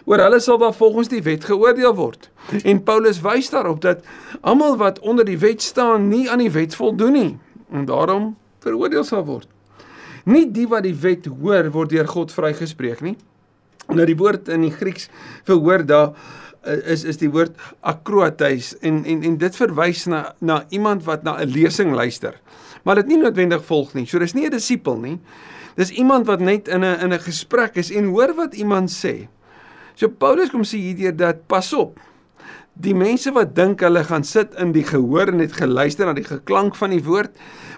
Oor 0.05 0.21
hulle 0.21 0.39
sal 0.41 0.57
dan 0.61 0.73
volgens 0.73 1.09
die 1.09 1.21
wet 1.25 1.45
geoordeel 1.45 1.95
word. 1.97 2.29
En 2.63 2.83
Paulus 2.83 3.21
wys 3.25 3.49
daarop 3.49 3.81
dat 3.81 4.05
almal 4.41 4.77
wat 4.77 4.99
onder 4.99 5.25
die 5.25 5.39
wet 5.41 5.61
staan 5.61 6.09
nie 6.09 6.29
aan 6.29 6.43
die 6.45 6.51
wet 6.51 6.75
voldoen 6.75 7.13
nie 7.17 7.31
en 7.73 7.85
daarom 7.89 8.35
veroordeel 8.61 9.03
sal 9.03 9.25
word. 9.25 9.49
Nie 10.25 10.47
die 10.49 10.65
wat 10.67 10.83
die 10.87 10.95
wet 10.97 11.27
hoor 11.29 11.69
word 11.73 11.93
deur 11.93 12.07
God 12.09 12.33
vrygespreek 12.33 13.03
nie. 13.05 13.15
Nou 13.93 14.05
die 14.09 14.17
woord 14.17 14.49
in 14.49 14.65
die 14.65 14.73
Grieks 14.73 15.09
vir 15.45 15.59
hoor 15.61 15.83
daar 15.85 16.15
eh, 16.65 16.79
is 16.93 17.03
is 17.05 17.19
die 17.21 17.29
woord 17.29 17.53
akroateis 17.85 18.73
en 18.81 19.03
en 19.05 19.21
en 19.23 19.37
dit 19.37 19.59
verwys 19.61 20.07
na 20.09 20.33
na 20.41 20.63
iemand 20.73 21.05
wat 21.05 21.23
na 21.23 21.37
'n 21.37 21.51
lesing 21.53 21.93
luister. 21.93 22.41
Maar 22.83 22.95
dit 22.95 23.07
nie 23.07 23.17
noodwendig 23.17 23.65
volg 23.65 23.93
nie. 23.93 24.05
So 24.05 24.19
dis 24.19 24.33
nie 24.33 24.45
'n 24.45 24.51
disipel 24.51 24.97
nie. 24.97 25.19
Dis 25.75 25.91
iemand 25.91 26.25
wat 26.25 26.39
net 26.39 26.67
in 26.67 26.83
'n 26.83 26.99
in 27.03 27.13
'n 27.13 27.19
gesprek 27.19 27.75
is 27.77 27.91
en 27.91 28.05
hoor 28.05 28.33
wat 28.33 28.55
iemand 28.55 28.89
sê. 28.89 29.27
So 29.95 30.09
Paulus 30.09 30.49
kom 30.49 30.63
sê 30.63 30.77
hierdeur 30.77 31.15
dat 31.15 31.47
pas 31.47 31.73
op. 31.73 31.99
Die 32.73 32.95
mense 32.95 33.31
wat 33.31 33.55
dink 33.55 33.79
hulle 33.79 34.03
gaan 34.03 34.23
sit 34.23 34.53
in 34.59 34.71
die 34.71 34.83
gehoor 34.83 35.27
en 35.27 35.37
net 35.37 35.53
geluister 35.53 36.05
na 36.05 36.13
die 36.13 36.27
geklank 36.27 36.75
van 36.75 36.89
die 36.89 37.03
woord, 37.03 37.31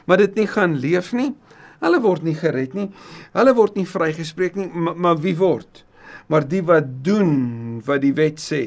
maar 0.05 0.17
dit 0.17 0.35
nie 0.35 0.47
gaan 0.47 0.79
leef 0.79 1.13
nie. 1.13 1.35
Hulle 1.83 1.99
word 2.01 2.25
nie 2.25 2.35
gered 2.37 2.73
nie. 2.77 2.87
Hulle 3.35 3.53
word 3.57 3.77
nie 3.77 3.85
vrygespreek 3.87 4.57
nie, 4.57 4.69
maar, 4.73 4.97
maar 4.97 5.21
wie 5.21 5.35
word? 5.37 5.83
Maar 6.27 6.43
die 6.47 6.61
wat 6.65 6.87
doen 7.05 7.79
wat 7.87 8.01
die 8.03 8.13
wet 8.15 8.41
sê, 8.43 8.61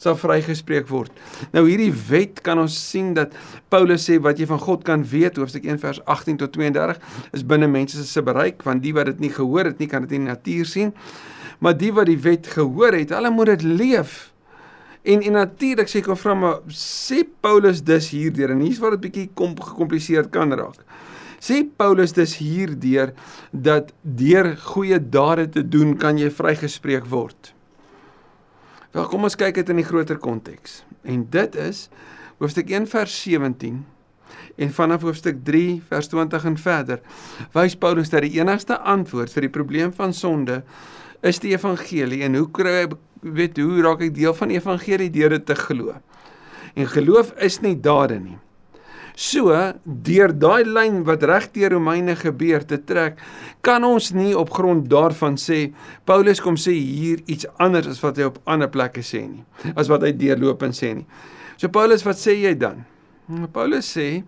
sal 0.00 0.16
vrygespreek 0.16 0.86
word. 0.88 1.12
Nou 1.52 1.66
hierdie 1.66 1.92
wet 2.08 2.40
kan 2.46 2.60
ons 2.62 2.72
sien 2.72 3.10
dat 3.16 3.34
Paulus 3.72 4.06
sê 4.08 4.16
wat 4.22 4.40
jy 4.40 4.48
van 4.48 4.62
God 4.62 4.86
kan 4.86 5.04
weet, 5.04 5.36
hoofstuk 5.40 5.66
1 5.68 5.80
vers 5.82 6.00
18 6.08 6.40
tot 6.40 6.54
32, 6.56 7.00
is 7.36 7.44
binne 7.44 7.68
mense 7.68 8.00
se 8.08 8.24
bereik, 8.24 8.64
want 8.64 8.84
die 8.84 8.94
wat 8.96 9.10
dit 9.10 9.26
nie 9.26 9.32
gehoor 9.34 9.68
het 9.68 9.82
nie, 9.82 9.90
kan 9.92 10.06
dit 10.06 10.16
in 10.16 10.24
die 10.24 10.32
natuur 10.32 10.68
sien. 10.68 10.94
Maar 11.62 11.76
die 11.78 11.92
wat 11.94 12.08
die 12.08 12.20
wet 12.22 12.48
gehoor 12.54 12.96
het, 12.96 13.12
hulle 13.14 13.32
moet 13.34 13.52
dit 13.56 13.66
leef. 13.82 14.32
En 15.02 15.20
en 15.26 15.36
natuurlik 15.36 15.90
sê 15.90 16.00
ek 16.00 16.12
of 16.14 16.20
vra 16.22 16.34
maar 16.38 16.60
sê 16.72 17.24
Paulus 17.44 17.82
dus 17.84 18.12
hierdeur 18.14 18.54
en 18.54 18.62
hier's 18.62 18.78
waar 18.80 18.94
dit 18.94 19.08
bietjie 19.08 19.30
kom 19.36 19.56
gekompliseerd 19.58 20.30
kan 20.32 20.54
raak 20.54 20.80
sê 21.42 21.62
Paulus 21.66 22.14
dus 22.14 22.36
hierdeur 22.38 23.12
dat 23.50 23.90
deur 24.02 24.52
goeie 24.72 25.00
dade 25.02 25.48
te 25.50 25.64
doen 25.66 25.96
kan 25.98 26.20
jy 26.20 26.30
vrygespreek 26.30 27.08
word. 27.10 27.50
Wel 28.92 29.08
kom 29.10 29.26
ons 29.26 29.38
kyk 29.38 29.56
dit 29.58 29.72
in 29.72 29.80
die 29.80 29.88
groter 29.88 30.20
konteks. 30.20 30.82
En 31.02 31.24
dit 31.32 31.56
is 31.58 31.88
hoofstuk 32.38 32.70
1 32.70 32.86
vers 32.92 33.14
17 33.24 33.80
en 34.62 34.74
vanaf 34.76 35.02
hoofstuk 35.06 35.40
3 35.44 35.80
vers 35.88 36.08
20 36.12 36.44
en 36.50 36.58
verder 36.60 37.00
wys 37.56 37.76
Paulus 37.76 38.12
dat 38.12 38.24
die 38.26 38.38
enigste 38.38 38.78
antwoord 38.78 39.32
vir 39.32 39.46
die 39.46 39.52
probleem 39.52 39.92
van 39.96 40.14
sonde 40.16 40.60
is 41.26 41.40
die 41.42 41.54
evangelie 41.54 42.22
en 42.26 42.36
hoe 42.38 42.48
kry 42.54 42.86
weet 43.22 43.58
hoe 43.62 43.82
raak 43.84 44.02
ek 44.08 44.14
deel 44.14 44.34
van 44.34 44.50
die 44.50 44.58
evangelie 44.58 45.10
deur 45.14 45.36
dit 45.36 45.44
te 45.46 45.56
glo. 45.58 45.94
En 46.74 46.88
geloof 46.90 47.34
is 47.38 47.60
nie 47.62 47.76
dade 47.78 48.18
nie. 48.18 48.38
So 49.14 49.52
deur 49.84 50.32
daai 50.32 50.64
lyn 50.64 51.02
wat 51.04 51.22
reg 51.28 51.50
deur 51.52 51.74
Romeine 51.76 52.16
gebeur 52.16 52.64
te 52.64 52.78
trek, 52.78 53.18
kan 53.60 53.84
ons 53.84 54.12
nie 54.16 54.32
op 54.36 54.50
grond 54.50 54.88
daarvan 54.88 55.36
sê 55.36 55.72
Paulus 56.08 56.40
kom 56.40 56.56
sê 56.56 56.72
hier 56.72 57.20
iets 57.26 57.46
anders 57.58 57.90
as 57.92 58.00
wat 58.02 58.16
hy 58.16 58.30
op 58.30 58.40
ander 58.48 58.70
plekke 58.72 59.04
sê 59.04 59.26
nie. 59.28 59.44
As 59.76 59.92
wat 59.92 60.02
hy 60.06 60.14
deurlopend 60.16 60.76
sê 60.76 60.94
nie. 60.96 61.06
So 61.56 61.68
Paulus, 61.68 62.06
wat 62.06 62.16
sê 62.18 62.38
jy 62.40 62.56
dan? 62.58 62.84
Paulus 63.52 63.86
sê 63.86 64.24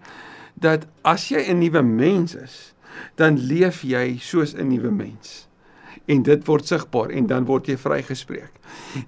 dat 0.61 0.87
as 1.03 1.31
jy 1.31 1.41
'n 1.51 1.59
nuwe 1.59 1.83
mens 1.83 2.35
is, 2.35 2.75
dan 3.17 3.37
leef 3.37 3.83
jy 3.83 4.19
soos 4.21 4.55
'n 4.55 4.69
nuwe 4.69 4.91
mens 4.91 5.49
en 6.07 6.23
dit 6.23 6.47
word 6.47 6.69
sigbaar 6.69 7.13
en 7.17 7.27
dan 7.27 7.47
word 7.49 7.69
jy 7.71 7.77
vrygespreek. 7.81 8.53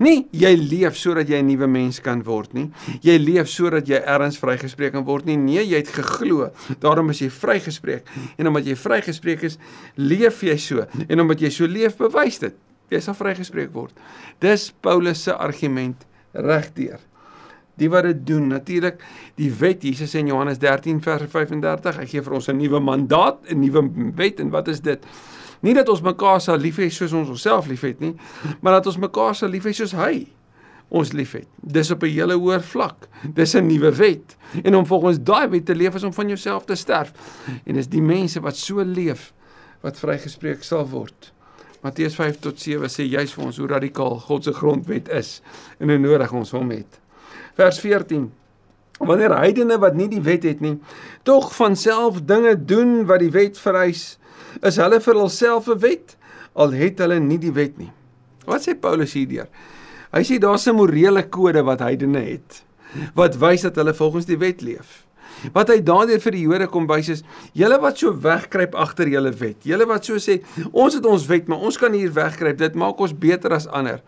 Nie 0.00 0.24
jy 0.32 0.52
leef 0.56 0.96
sodat 0.96 1.28
jy 1.28 1.40
'n 1.42 1.46
nuwe 1.46 1.66
mens 1.66 2.00
kan 2.00 2.22
word 2.22 2.54
nie. 2.54 2.70
Jy 3.02 3.18
leef 3.18 3.48
sodat 3.48 3.88
jy 3.88 4.00
ergens 4.00 4.38
vrygespreek 4.38 4.92
kan 4.92 5.04
word 5.04 5.26
nie. 5.26 5.36
Nee, 5.36 5.64
jy 5.64 5.76
het 5.76 5.88
geglo. 5.88 6.50
Daarom 6.80 7.10
is 7.10 7.20
jy 7.20 7.30
vrygespreek. 7.30 8.06
En 8.38 8.46
omdat 8.46 8.66
jy 8.66 8.76
vrygespreek 8.76 9.42
is, 9.42 9.58
leef 9.96 10.42
jy 10.42 10.56
so. 10.56 10.86
En 11.08 11.20
omdat 11.20 11.40
jy 11.40 11.50
so 11.50 11.66
leef, 11.66 11.96
bewys 11.96 12.38
dit. 12.38 12.54
Jy 12.90 13.00
sal 13.00 13.14
vrygespreek 13.14 13.72
word. 13.72 13.92
Dis 14.40 14.72
Paulus 14.80 15.22
se 15.22 15.34
argument 15.34 16.06
regdeur. 16.32 16.98
Die 17.76 17.90
wat 17.92 18.04
dit 18.04 18.26
doen, 18.26 18.48
natuurlik, 18.48 19.02
die 19.36 19.50
wet 19.52 19.82
Jesus 19.82 20.14
in 20.14 20.26
Johannes 20.26 20.58
13 20.58 21.02
vers 21.04 21.26
35, 21.28 21.98
hy 22.00 22.06
gee 22.06 22.22
vir 22.22 22.32
ons 22.32 22.48
'n 22.48 22.56
nuwe 22.56 22.80
mandaat, 22.80 23.38
'n 23.50 23.60
nuwe 23.60 24.12
wet 24.16 24.40
en 24.40 24.50
wat 24.50 24.68
is 24.68 24.80
dit? 24.80 25.04
Nie 25.60 25.75
dat 25.75 25.88
ons 25.88 26.02
mekaar 26.04 26.40
sal 26.40 26.58
lief 26.58 26.80
hê 26.82 26.88
soos 26.92 27.12
ons 27.12 27.28
onsself 27.32 27.66
liefhet 27.70 28.00
nie, 28.00 28.14
maar 28.60 28.78
dat 28.78 28.86
ons 28.86 28.98
mekaar 29.00 29.34
sal 29.34 29.52
lief 29.52 29.64
hê 29.64 29.72
soos 29.76 29.94
hy 29.96 30.26
ons 30.88 31.12
liefhet. 31.12 31.46
Dis 31.60 31.90
op 31.90 32.02
'n 32.02 32.10
hele 32.10 32.34
hoër 32.34 32.62
vlak. 32.62 33.08
Dis 33.34 33.54
'n 33.54 33.66
nuwe 33.66 33.92
wet. 33.92 34.36
En 34.62 34.76
om 34.76 34.86
volgens 34.86 35.18
daai 35.22 35.48
wet 35.48 35.66
te 35.66 35.75
leef 35.75 35.94
is 35.94 36.02
om 36.02 36.12
van 36.12 36.28
jouself 36.28 36.64
te 36.64 36.75
sterf. 36.75 37.12
En 37.64 37.75
dis 37.75 37.88
die 37.88 38.02
mense 38.02 38.40
wat 38.40 38.56
so 38.56 38.82
leef 38.82 39.32
wat 39.80 39.98
vrygespreek 39.98 40.62
sal 40.62 40.88
word. 40.88 41.32
Matteus 41.80 42.14
5 42.14 42.38
tot 42.38 42.60
7 42.60 42.88
sê 42.88 43.02
juis 43.02 43.32
vir 43.32 43.44
ons 43.44 43.56
hoe 43.56 43.66
radikaal 43.66 44.18
God 44.18 44.44
se 44.44 44.52
grondwet 44.52 45.08
is 45.08 45.42
en 45.78 45.88
hoe 45.88 45.98
nodig 45.98 46.32
ons 46.32 46.50
hom 46.50 46.70
het. 46.70 47.00
Vers 47.54 47.80
14 47.80 48.32
Wanneer 48.98 49.34
heidene 49.36 49.76
wat 49.78 49.94
nie 49.94 50.08
die 50.08 50.22
wet 50.25 50.42
het 50.42 50.60
nie, 50.64 50.78
tog 51.22 51.50
van 51.56 51.76
self 51.76 52.22
dinge 52.25 52.54
doen 52.64 53.02
wat 53.06 53.20
die 53.20 53.30
wet 53.30 53.58
vereis, 53.60 54.16
is 54.62 54.76
hulle 54.76 55.00
vir 55.00 55.14
hulself 55.14 55.68
'n 55.68 55.78
wet 55.78 56.16
al 56.54 56.70
het 56.72 56.98
hulle 56.98 57.20
nie 57.20 57.38
die 57.38 57.52
wet 57.52 57.78
nie. 57.78 57.92
Wat 58.46 58.62
sê 58.62 58.75
Paulus 58.75 59.12
hierdeur? 59.12 59.48
Hy 60.12 60.22
sê 60.22 60.38
daar's 60.38 60.66
'n 60.66 60.76
morele 60.76 61.22
kode 61.28 61.62
wat 61.64 61.80
heidene 61.80 62.20
het 62.20 62.62
wat 63.14 63.36
wys 63.36 63.62
dat 63.66 63.76
hulle 63.76 63.94
volgens 63.94 64.26
die 64.26 64.38
wet 64.38 64.62
leef. 64.62 65.06
Wat 65.52 65.68
hy 65.68 65.82
daardeur 65.84 66.20
vir 66.22 66.32
die 66.32 66.44
Jode 66.46 66.66
kom 66.72 66.86
wys 66.88 67.10
is, 67.12 67.22
julle 67.52 67.76
wat 67.82 67.98
so 68.00 68.12
wegkruip 68.25 68.75
agter 68.75 69.10
julle 69.12 69.32
wet. 69.36 69.66
Julle 69.68 69.86
wat 69.88 70.08
so 70.08 70.16
sê, 70.22 70.38
ons 70.72 70.96
het 70.96 71.06
ons 71.06 71.26
wet, 71.28 71.48
maar 71.48 71.60
ons 71.66 71.76
kan 71.76 71.92
hier 71.92 72.12
wegkruip. 72.14 72.56
Dit 72.62 72.75
maak 72.78 73.00
ons 73.04 73.12
beter 73.12 73.52
as 73.52 73.68
ander. 73.68 74.00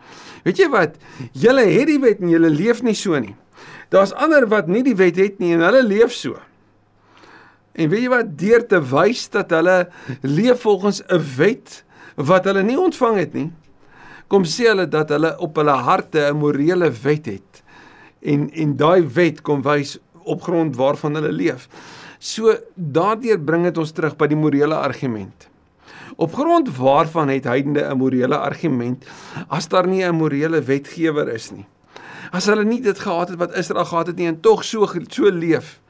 Weet 0.46 0.62
jy 0.62 0.70
wat? 0.72 0.96
Julle 1.36 1.66
het 1.68 1.90
die 1.90 2.00
wet 2.00 2.24
en 2.24 2.32
julle 2.32 2.50
leef 2.52 2.82
nie 2.86 2.96
so 2.96 3.18
nie. 3.20 3.36
Daar's 3.92 4.14
ander 4.16 4.48
wat 4.48 4.68
nie 4.72 4.84
die 4.86 4.96
wet 4.96 5.20
het 5.20 5.38
nie 5.42 5.54
en 5.56 5.64
hulle 5.66 5.84
leef 5.84 6.14
so. 6.16 6.38
En 7.78 7.86
weet 7.92 8.08
jy 8.08 8.10
wat 8.10 8.30
deur 8.40 8.64
te 8.66 8.80
wys 8.90 9.28
dat 9.30 9.52
hulle 9.54 9.76
leef 10.26 10.64
volgens 10.66 11.02
'n 11.06 11.22
wet 11.36 11.84
wat 12.16 12.44
hulle 12.44 12.62
nie 12.62 12.78
ontvang 12.78 13.16
het 13.18 13.34
nie, 13.34 13.50
kom 14.26 14.42
sê 14.44 14.66
hulle 14.66 14.88
dat 14.88 15.08
hulle 15.14 15.38
op 15.38 15.56
hulle 15.56 15.76
harte 15.86 16.26
'n 16.26 16.36
morele 16.36 16.90
wet 16.90 17.26
het. 17.26 17.62
En 18.22 18.50
en 18.50 18.76
daai 18.76 19.06
wet 19.06 19.42
kom 19.42 19.62
wys 19.62 19.98
op 20.24 20.42
grond 20.42 20.76
waarvan 20.76 21.14
hulle 21.14 21.32
leef. 21.32 21.68
So 22.18 22.54
daardeur 22.74 23.38
bring 23.38 23.64
dit 23.64 23.78
ons 23.78 23.92
terug 23.92 24.16
by 24.16 24.26
die 24.26 24.36
morele 24.36 24.74
argument. 24.74 25.48
Op 26.16 26.34
grond 26.34 26.76
waarvan 26.76 27.28
het 27.28 27.44
heidende 27.44 27.86
'n 27.86 27.96
morele 27.96 28.36
argument 28.36 29.06
as 29.48 29.68
daar 29.68 29.86
nie 29.86 30.02
'n 30.04 30.14
morele 30.14 30.60
wetgewer 30.62 31.28
is 31.28 31.50
nie. 31.50 31.66
As 32.32 32.46
hulle 32.46 32.64
nie 32.64 32.80
dit 32.80 32.98
gehad 32.98 33.28
het 33.28 33.38
wat 33.38 33.56
Israel 33.56 33.84
gehad 33.84 34.06
het 34.06 34.16
nie 34.16 34.26
en 34.26 34.40
tog 34.40 34.64
so 34.64 34.86
so 35.08 35.30
leef 35.30 35.80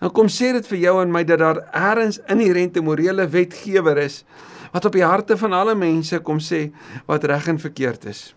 Nou 0.00 0.10
kom 0.12 0.28
sê 0.32 0.52
dit 0.56 0.66
vir 0.72 0.78
jou 0.78 0.96
en 1.02 1.12
my 1.12 1.24
dat 1.24 1.42
daar 1.42 1.62
eers 1.70 2.20
inherente 2.28 2.82
morele 2.84 3.28
wetgewer 3.28 3.98
is 3.98 4.24
wat 4.72 4.84
op 4.86 4.94
die 4.94 5.04
harte 5.04 5.36
van 5.36 5.52
alle 5.52 5.74
mense 5.74 6.20
kom 6.22 6.38
sê 6.38 6.68
wat 7.06 7.24
reg 7.24 7.48
en 7.48 7.58
verkeerd 7.58 8.04
is. 8.10 8.34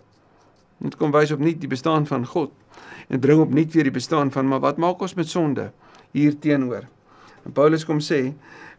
Dit 0.81 0.97
kom 0.97 1.13
wys 1.13 1.31
op 1.31 1.39
nie 1.39 1.55
die 1.55 1.69
bestaan 1.69 2.07
van 2.09 2.25
God 2.25 2.51
en 3.09 3.19
bring 3.19 3.41
op 3.43 3.53
nie 3.53 3.67
weer 3.69 3.89
die 3.89 3.93
bestaan 3.93 4.31
van 4.31 4.47
maar 4.47 4.63
wat 4.63 4.81
maak 4.81 5.01
ons 5.01 5.15
met 5.19 5.29
sonde 5.29 5.69
hier 6.11 6.39
teenoor. 6.39 6.87
En 7.45 7.51
Paulus 7.51 7.85
kom 7.85 7.99
sê 7.99 8.33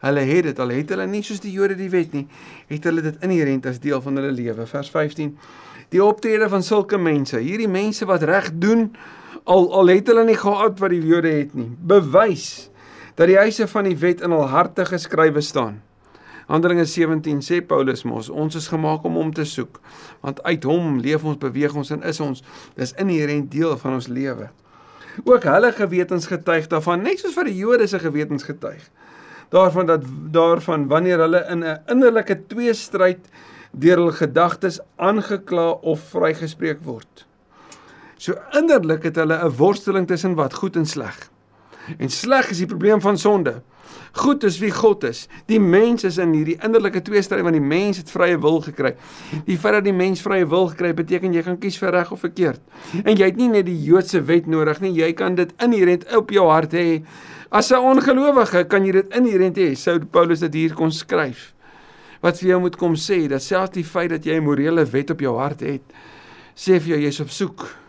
hulle 0.05 0.25
het 0.29 0.49
dit 0.51 0.59
al 0.61 0.73
het 0.75 0.91
hulle 0.93 1.07
nie 1.09 1.23
soos 1.25 1.41
die 1.41 1.53
Jode 1.55 1.77
die 1.79 1.91
wet 1.93 2.13
nie, 2.13 2.27
het 2.69 2.85
hulle 2.85 3.05
dit 3.05 3.23
inherent 3.25 3.67
as 3.71 3.81
deel 3.81 4.03
van 4.05 4.21
hulle 4.21 4.33
lewe. 4.35 4.67
Vers 4.69 4.91
15. 4.93 5.33
Die 5.93 6.03
optrede 6.05 6.49
van 6.53 6.65
sulke 6.65 6.99
mense, 7.01 7.39
hierdie 7.41 7.71
mense 7.71 8.05
wat 8.09 8.25
reg 8.29 8.51
doen 8.61 8.91
al 9.45 9.73
al 9.75 9.91
het 9.93 10.07
hulle 10.07 10.25
nie 10.25 10.39
gehad 10.39 10.79
wat 10.81 10.91
die 10.91 11.03
Jode 11.03 11.33
het 11.33 11.55
nie. 11.55 11.71
Bewys 11.79 12.71
dat 13.15 13.31
die 13.31 13.39
eise 13.39 13.67
van 13.71 13.89
die 13.89 13.99
wet 13.99 14.23
in 14.25 14.35
hul 14.35 14.47
harte 14.51 14.87
geskrywe 14.89 15.43
staan. 15.45 15.83
Handelinge 16.47 16.85
17 16.85 17.41
sê 17.41 17.61
Paulus 17.65 18.03
mos, 18.05 18.29
ons 18.29 18.57
is 18.59 18.69
gemaak 18.69 19.05
om 19.09 19.17
hom 19.17 19.31
te 19.33 19.47
soek, 19.49 19.79
want 20.21 20.43
uit 20.45 20.67
hom 20.69 20.99
leef 21.01 21.25
ons, 21.25 21.39
beweeg 21.41 21.73
ons 21.75 21.93
en 21.95 22.05
is 22.05 22.21
ons. 22.21 22.43
Dis 22.77 22.93
inherënt 23.01 23.49
deel 23.53 23.79
van 23.81 23.97
ons 23.97 24.11
lewe. 24.13 24.51
Ook 25.25 25.47
hulle 25.49 25.73
gewetens 25.73 26.27
getuig 26.29 26.69
daarvan, 26.69 27.05
net 27.07 27.23
soos 27.23 27.37
vir 27.39 27.49
die 27.49 27.57
Jode 27.63 27.89
se 27.89 28.01
gewetens 28.03 28.45
getuig. 28.45 28.83
Daarvan 29.55 29.89
dat 29.89 30.05
daarvan 30.35 30.89
wanneer 30.91 31.23
hulle 31.25 31.45
in 31.49 31.65
'n 31.65 31.79
innerlike 31.89 32.37
tweestryd 32.49 33.23
deur 33.73 33.97
hul 33.97 34.13
gedagtes 34.13 34.81
aangekla 34.97 35.71
of 35.83 36.01
vrygespreek 36.11 36.83
word. 36.83 37.27
So 38.17 38.35
innerlik 38.53 39.03
het 39.03 39.17
hulle 39.17 39.39
'n 39.45 39.57
worsteling 39.57 40.07
tussen 40.07 40.35
wat 40.35 40.55
goed 40.55 40.77
en 40.77 40.87
sleg. 40.87 41.31
En 41.99 42.09
sleg 42.09 42.51
is 42.51 42.59
die 42.59 42.67
probleem 42.67 43.01
van 43.01 43.19
sonde. 43.19 43.63
Goed 44.13 44.45
is 44.45 44.59
wie 44.59 44.71
God 44.71 45.05
is. 45.05 45.29
Die 45.47 45.61
mens 45.61 46.05
is 46.05 46.19
in 46.23 46.33
hierdie 46.33 46.57
innerlike 46.63 47.03
tweestryd 47.03 47.43
want 47.43 47.57
die 47.57 47.65
mens 47.65 47.99
het 47.99 48.11
vrye 48.11 48.39
wil 48.41 48.61
gekry. 48.63 48.95
Die 49.47 49.59
feit 49.59 49.75
dat 49.75 49.85
die 49.85 49.93
mens 49.97 50.23
vrye 50.23 50.47
wil 50.47 50.69
gekry 50.71 50.93
het, 50.93 50.97
beteken 50.97 51.35
jy 51.35 51.43
kan 51.43 51.59
kies 51.59 51.79
vir 51.83 51.91
reg 51.91 52.13
of 52.15 52.23
verkeerd. 52.25 52.63
En 53.03 53.17
jy 53.17 53.25
het 53.25 53.37
nie 53.37 53.51
net 53.53 53.67
die 53.67 53.77
Joodse 53.83 54.23
wet 54.23 54.47
nodig 54.47 54.81
nie, 54.81 54.95
jy 54.95 55.13
kan 55.19 55.35
dit 55.35 55.51
inherent 55.63 56.07
op 56.17 56.31
jou 56.31 56.47
hart 56.49 56.73
hê. 56.79 57.03
As 57.51 57.73
'n 57.73 57.83
ongelowige 57.83 58.65
kan 58.69 58.87
jy 58.87 58.93
dit 58.93 59.15
inherent 59.15 59.57
hê, 59.57 59.75
sou 59.75 59.99
Paulus 59.99 60.41
dit 60.41 60.55
hier 60.55 60.75
kon 60.75 60.93
skryf. 60.93 61.55
Wat 62.23 62.39
vir 62.39 62.49
jou 62.49 62.61
moet 62.61 62.77
kom 62.77 62.95
sê 62.95 63.29
dat 63.29 63.43
selfs 63.43 63.75
die 63.75 63.85
feit 63.85 64.11
dat 64.11 64.25
jy 64.25 64.37
'n 64.37 64.45
morele 64.45 64.85
wet 64.85 65.11
op 65.11 65.21
jou 65.21 65.39
hart 65.39 65.61
het, 65.61 65.83
sê 66.57 66.81
vir 66.81 66.97
jou 66.97 67.01
jy's 67.01 67.21
op 67.21 67.31
soek 67.31 67.84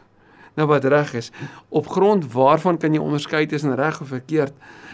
na 0.56 0.66
wat 0.66 0.86
reg 0.86 1.14
is. 1.14 1.32
Op 1.70 1.88
grond 1.88 2.28
waarvan 2.34 2.78
kan 2.78 2.94
jy 2.94 3.02
onderskei 3.04 3.46
tussen 3.46 3.76
reg 3.76 4.02
of 4.02 4.12
verkeerd 4.14 4.54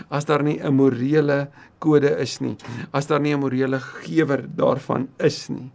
as 0.09 0.25
daar 0.25 0.43
nie 0.43 0.59
'n 0.59 0.73
morele 0.73 1.49
kode 1.79 2.17
is 2.19 2.39
nie, 2.39 2.55
as 2.91 3.07
daar 3.07 3.21
nie 3.21 3.33
'n 3.33 3.39
morele 3.39 3.79
gewer 3.79 4.45
daarvan 4.55 5.07
is 5.17 5.49
nie. 5.49 5.71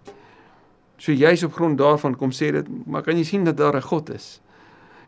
So 0.99 1.13
jy's 1.13 1.43
op 1.45 1.53
grond 1.53 1.79
daarvan 1.79 2.17
kom 2.17 2.31
sê 2.31 2.53
dit, 2.53 2.67
maar 2.87 3.03
kan 3.03 3.17
jy 3.17 3.25
sien 3.25 3.45
dat 3.45 3.57
daar 3.57 3.77
'n 3.77 3.83
God 3.83 4.11
is? 4.11 4.41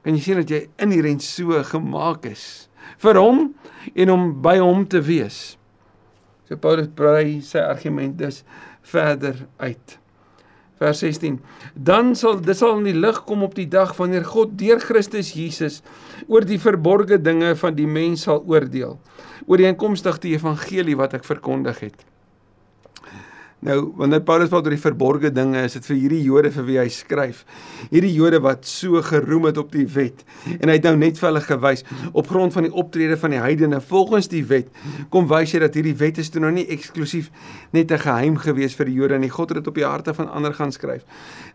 Kan 0.02 0.14
jy 0.14 0.20
sien 0.20 0.36
dat 0.36 0.48
jy 0.48 0.68
inherent 0.78 1.22
so 1.22 1.62
gemaak 1.62 2.26
is 2.26 2.68
vir 2.98 3.16
hom 3.16 3.54
en 3.94 4.10
om 4.10 4.42
by 4.42 4.58
hom 4.58 4.86
te 4.86 5.00
wees? 5.00 5.58
So 6.48 6.56
Paulus 6.56 6.88
brei 6.94 7.40
sy 7.40 7.58
argument 7.58 8.18
dus 8.18 8.44
verder 8.82 9.46
uit 9.58 9.98
vers 10.80 11.02
16 11.04 11.38
dan 11.74 12.14
sal 12.18 12.40
dit 12.42 12.58
sal 12.58 12.78
in 12.78 12.88
die 12.90 12.98
lig 12.98 13.22
kom 13.28 13.44
op 13.46 13.56
die 13.58 13.68
dag 13.70 13.94
wanneer 13.98 14.26
God 14.28 14.56
deur 14.60 14.82
Christus 14.82 15.34
Jesus 15.36 15.80
oor 16.26 16.46
die 16.46 16.60
verborgde 16.62 17.20
dinge 17.22 17.54
van 17.58 17.76
die 17.78 17.88
mens 17.98 18.26
sal 18.28 18.44
oordeel 18.46 18.98
oor 19.46 19.60
die 19.60 19.68
inkomstig 19.70 20.22
die 20.24 20.36
evangelie 20.38 20.96
wat 20.98 21.18
ek 21.18 21.26
verkondig 21.28 21.82
het 21.88 22.07
Nou, 23.58 23.92
wanneer 23.98 24.20
Paulus 24.22 24.52
praat 24.52 24.68
oor 24.68 24.74
die 24.76 24.78
verborgde 24.78 25.32
dinge, 25.34 25.64
is 25.66 25.74
dit 25.74 25.86
vir 25.88 25.96
hierdie 25.98 26.20
Jode 26.22 26.52
vir 26.54 26.66
wie 26.68 26.76
hy 26.78 26.86
skryf. 26.94 27.40
Hierdie 27.90 28.12
Jode 28.14 28.38
wat 28.44 28.68
so 28.70 29.00
geroem 29.02 29.48
het 29.48 29.58
op 29.58 29.72
die 29.74 29.86
wet 29.96 30.22
en 30.60 30.70
hy 30.70 30.76
het 30.76 30.86
nou 30.86 30.94
net 31.00 31.18
vir 31.18 31.28
hulle 31.32 31.42
gewys 31.42 31.82
op 32.12 32.30
grond 32.30 32.54
van 32.54 32.68
die 32.68 32.72
optrede 32.72 33.18
van 33.18 33.34
die 33.34 33.42
heidene 33.42 33.80
volgens 33.82 34.30
die 34.30 34.44
wet, 34.46 34.70
kom 35.10 35.26
wys 35.30 35.56
hy 35.56 35.64
dat 35.64 35.74
hierdie 35.74 35.96
wet 35.98 36.22
is 36.22 36.30
toe 36.30 36.44
nou 36.44 36.52
nie 36.54 36.68
eksklusief 36.70 37.32
net 37.74 37.90
'n 37.90 37.98
geheim 38.06 38.38
gewees 38.38 38.78
vir 38.78 38.86
die 38.86 38.94
Jode 38.94 39.18
nie. 39.18 39.28
God 39.28 39.50
het 39.50 39.58
dit 39.58 39.66
op 39.66 39.74
die 39.74 39.88
harte 39.88 40.14
van 40.14 40.30
ander 40.30 40.54
gaan 40.54 40.72
skryf. 40.72 41.02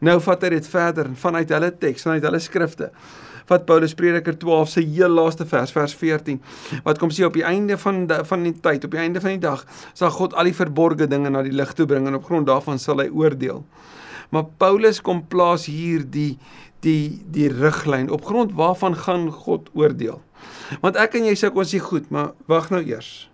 Nou 0.01 0.19
vat 0.19 0.43
hy 0.43 0.49
dit 0.49 0.67
verder 0.67 1.07
vanuit 1.15 1.49
hulle 1.49 1.71
teks, 1.71 2.03
vanuit 2.03 2.23
hulle 2.23 2.39
skrifte 2.39 2.91
vat 3.49 3.65
Paulus 3.69 3.95
Prediker 3.97 4.37
12 4.39 4.69
se 4.69 4.85
heel 4.85 5.13
laaste 5.13 5.47
vers 5.49 5.73
vers 5.75 5.95
14 5.99 6.41
wat 6.85 7.01
kom 7.01 7.13
sê 7.13 7.25
op 7.27 7.37
die 7.37 7.45
einde 7.47 7.77
van 7.77 8.05
die, 8.07 8.19
van 8.29 8.45
die 8.47 8.53
tyd 8.65 8.87
op 8.87 8.95
die 8.95 9.03
einde 9.03 9.23
van 9.23 9.35
die 9.35 9.43
dag 9.43 9.65
sal 9.93 10.13
God 10.15 10.35
al 10.37 10.49
die 10.49 10.57
verborgde 10.57 11.07
dinge 11.11 11.31
na 11.33 11.43
die 11.45 11.55
lig 11.55 11.73
toe 11.77 11.87
bring 11.89 12.07
en 12.07 12.19
op 12.19 12.27
grond 12.29 12.47
daarvan 12.47 12.79
sal 12.79 13.01
hy 13.03 13.09
oordeel. 13.11 13.63
Maar 14.33 14.47
Paulus 14.57 15.01
kom 15.01 15.21
plaas 15.29 15.67
hier 15.69 16.05
die 16.09 16.37
die 16.83 17.21
die 17.31 17.49
riglyn 17.51 18.09
op 18.11 18.25
grond 18.27 18.55
waarvan 18.59 18.95
gaan 18.95 19.29
God 19.31 19.69
oordeel. 19.73 20.19
Want 20.81 20.97
ek 20.99 21.15
en 21.19 21.29
jy 21.29 21.35
sê 21.39 21.51
ons 21.53 21.69
sê 21.71 21.79
goed, 21.79 22.09
maar 22.11 22.33
wag 22.51 22.71
nou 22.73 22.81
eers. 22.83 23.29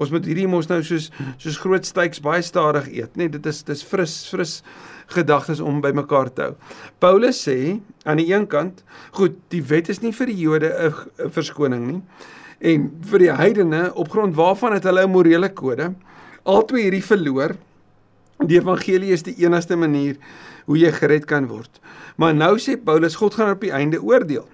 Ons 0.00 0.12
moet 0.14 0.24
hierdie 0.24 0.48
mos 0.48 0.70
nou 0.70 0.80
soos 0.86 1.10
soos 1.36 1.58
groot 1.60 1.84
steaks 1.84 2.22
baie 2.24 2.40
stadig 2.44 2.88
eet, 2.88 3.12
nê? 3.16 3.26
Nee, 3.26 3.34
dit 3.36 3.50
is 3.50 3.60
dis 3.68 3.84
fris 3.84 4.14
fris 4.32 4.60
gedagtes 5.14 5.60
om 5.60 5.80
by 5.80 5.92
mekaar 5.96 6.32
te 6.32 6.42
hou. 6.42 6.54
Paulus 6.98 7.40
sê 7.48 7.80
aan 8.04 8.20
die 8.20 8.28
een 8.32 8.46
kant, 8.46 8.84
goed, 9.16 9.36
die 9.48 9.62
wet 9.62 9.88
is 9.88 10.02
nie 10.02 10.12
vir 10.12 10.26
die 10.26 10.38
Jode 10.38 10.70
'n 10.70 11.30
verskoning 11.30 11.86
nie 11.86 12.02
en 12.60 12.90
vir 13.10 13.18
die 13.18 13.32
heidene 13.32 13.90
op 13.94 14.10
grond 14.12 14.36
waarvan 14.36 14.72
het 14.72 14.84
hulle 14.84 15.06
'n 15.06 15.10
morele 15.10 15.48
kode. 15.48 15.94
Altwee 16.44 16.82
hierdie 16.82 17.04
verloor. 17.04 17.56
Die 18.46 18.58
evangelie 18.58 19.12
is 19.12 19.22
die 19.22 19.36
enigste 19.44 19.76
manier 19.76 20.16
hoe 20.64 20.78
jy 20.78 20.92
gered 20.92 21.24
kan 21.24 21.46
word. 21.46 21.80
Maar 22.16 22.34
nou 22.34 22.58
sê 22.58 22.76
Paulus 22.76 23.14
God 23.14 23.34
gaan 23.34 23.50
op 23.50 23.60
die 23.60 23.72
einde 23.72 24.02
oordeel. 24.02 24.48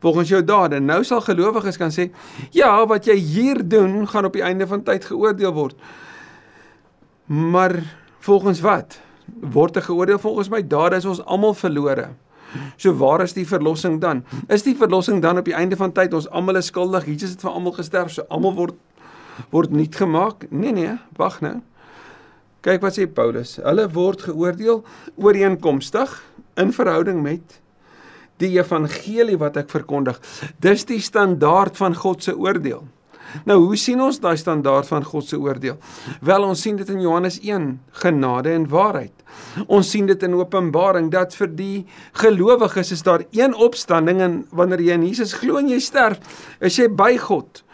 Volgens 0.00 0.28
jou 0.28 0.44
dade. 0.44 0.80
Nou 0.80 1.04
sal 1.04 1.20
gelowiges 1.20 1.76
kan 1.76 1.90
sê, 1.90 2.10
ja, 2.50 2.86
wat 2.86 3.04
jy 3.04 3.14
hier 3.14 3.68
doen 3.68 4.06
gaan 4.08 4.24
op 4.24 4.32
die 4.32 4.42
einde 4.42 4.66
van 4.66 4.82
tyd 4.82 5.04
geoordeel 5.04 5.52
word. 5.52 5.76
Maar 7.26 7.82
volgens 8.20 8.60
wat? 8.60 9.00
Word 9.40 9.72
te 9.72 9.82
geoordeel 9.84 10.18
volgens 10.18 10.50
my 10.52 10.62
dade 10.66 10.96
is 10.96 11.06
ons 11.08 11.22
almal 11.24 11.54
verlore. 11.54 12.08
So 12.76 12.94
waar 12.96 13.22
is 13.22 13.34
die 13.36 13.46
verlossing 13.46 14.00
dan? 14.00 14.24
Is 14.48 14.64
die 14.64 14.76
verlossing 14.76 15.20
dan 15.22 15.38
op 15.38 15.44
die 15.44 15.56
einde 15.56 15.76
van 15.76 15.92
tyd 15.92 16.14
ons 16.16 16.28
almal 16.30 16.60
is 16.60 16.70
skuldig? 16.72 17.06
Jesus 17.06 17.36
het 17.36 17.44
vir 17.44 17.52
almal 17.52 17.76
gesterf, 17.76 18.12
so 18.12 18.24
almal 18.28 18.56
word 18.56 18.78
word 19.52 19.70
nuut 19.70 19.94
gemaak? 19.94 20.48
Nee 20.50 20.72
nee, 20.74 20.96
wag 21.16 21.38
nou. 21.44 21.60
Kyk 22.66 22.82
wat 22.82 22.96
sê 22.98 23.06
Paulus. 23.06 23.58
Hulle 23.62 23.86
word 23.94 24.24
geoordeel 24.26 24.82
ooreenkomstig 25.14 26.16
in 26.58 26.72
verhouding 26.74 27.22
met 27.22 27.60
die 28.42 28.56
evangelie 28.56 29.38
wat 29.38 29.58
ek 29.60 29.70
verkondig. 29.70 30.18
Dis 30.62 30.86
die 30.88 31.00
standaard 31.02 31.78
van 31.78 31.94
God 31.98 32.24
se 32.26 32.34
oordeel. 32.34 32.82
Nou, 33.44 33.58
hoe 33.66 33.76
sien 33.76 34.00
ons 34.00 34.20
daai 34.22 34.36
standaard 34.40 34.88
van 34.88 35.04
God 35.04 35.26
se 35.28 35.38
oordeel? 35.38 35.76
Wel, 36.24 36.46
ons 36.46 36.60
sien 36.62 36.78
dit 36.78 36.88
in 36.88 37.02
Johannes 37.04 37.38
1, 37.44 37.70
genade 38.02 38.54
en 38.56 38.68
waarheid. 38.70 39.17
Ons 39.66 39.90
sien 39.90 40.06
dit 40.06 40.22
in 40.22 40.34
Openbaring 40.34 41.10
dat 41.10 41.34
vir 41.34 41.46
die 41.46 41.86
gelowiges 42.12 42.92
is 42.92 43.02
daar 43.02 43.24
een 43.30 43.54
opstanding 43.54 44.20
en 44.20 44.44
wanneer 44.50 44.80
jy 44.80 44.92
in 44.92 45.06
Jesus 45.06 45.32
glo 45.32 45.58
en 45.58 45.68
jy 45.68 45.80
sterf, 45.80 46.18
is 46.60 46.78
jy 46.78 46.88
by 46.88 47.16
God. 47.16 47.64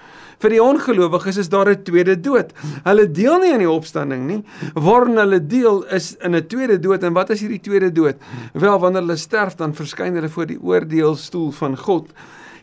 Vir 0.42 0.52
die 0.52 0.62
ongelowiges 0.62 1.38
is 1.40 1.48
daar 1.48 1.70
'n 1.70 1.82
tweede 1.84 2.20
dood. 2.20 2.52
Hulle 2.84 3.10
deel 3.10 3.38
nie 3.38 3.52
aan 3.52 3.64
die 3.64 3.70
opstanding 3.70 4.26
nie. 4.26 4.44
Waarin 4.74 5.16
hulle 5.16 5.40
deel 5.40 5.84
is 5.84 6.16
in 6.20 6.34
'n 6.34 6.46
tweede 6.46 6.78
dood 6.78 7.02
en 7.02 7.12
wat 7.12 7.30
is 7.30 7.40
hierdie 7.40 7.60
tweede 7.60 7.92
dood? 7.92 8.16
Wel, 8.52 8.78
wanneer 8.78 9.00
hulle 9.02 9.16
sterf, 9.16 9.54
dan 9.54 9.74
verskyn 9.74 10.14
hulle 10.14 10.28
voor 10.28 10.46
die 10.46 10.60
oordeelstoel 10.60 11.50
van 11.50 11.76
God 11.76 12.10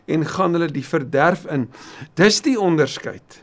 en 0.06 0.26
gaan 0.26 0.52
hulle 0.52 0.68
die 0.68 0.86
verderf 0.86 1.46
in. 1.46 1.68
Dis 2.14 2.40
die 2.40 2.60
onderskeid. 2.60 3.42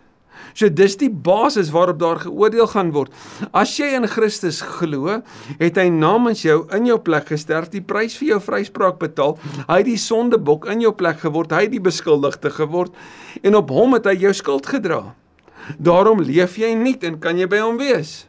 So 0.54 0.70
dis 0.70 0.98
die 1.00 1.10
basis 1.10 1.72
waarop 1.74 2.00
daar 2.02 2.22
geoordeel 2.24 2.68
gaan 2.72 2.92
word. 2.96 3.14
As 3.54 3.76
jy 3.80 3.92
in 3.98 4.08
Christus 4.10 4.62
glo, 4.66 5.20
het 5.60 5.80
hy 5.80 5.88
namens 5.94 6.44
jou 6.46 6.62
in 6.76 6.90
jou 6.90 7.00
plek 7.04 7.30
gesterf, 7.34 7.72
die 7.74 7.84
prys 7.86 8.18
vir 8.20 8.36
jou 8.36 8.42
vryspraak 8.50 9.00
betaal. 9.02 9.38
Hy 9.68 9.82
het 9.82 9.90
die 9.90 10.00
sondebok 10.00 10.70
in 10.72 10.84
jou 10.86 10.94
plek 10.98 11.22
geword, 11.24 11.54
hy 11.56 11.68
het 11.68 11.76
die 11.76 11.84
beskuldigde 11.84 12.52
geword 12.54 12.96
en 13.44 13.56
op 13.60 13.70
hom 13.74 13.96
het 13.98 14.10
hy 14.10 14.18
jou 14.26 14.34
skuld 14.36 14.68
gedra. 14.70 15.04
Daarom 15.78 16.24
leef 16.26 16.58
jy 16.58 16.74
nie 16.78 16.98
en 17.06 17.20
kan 17.22 17.38
jy 17.38 17.48
by 17.50 17.62
hom 17.62 17.78
wees. 17.80 18.24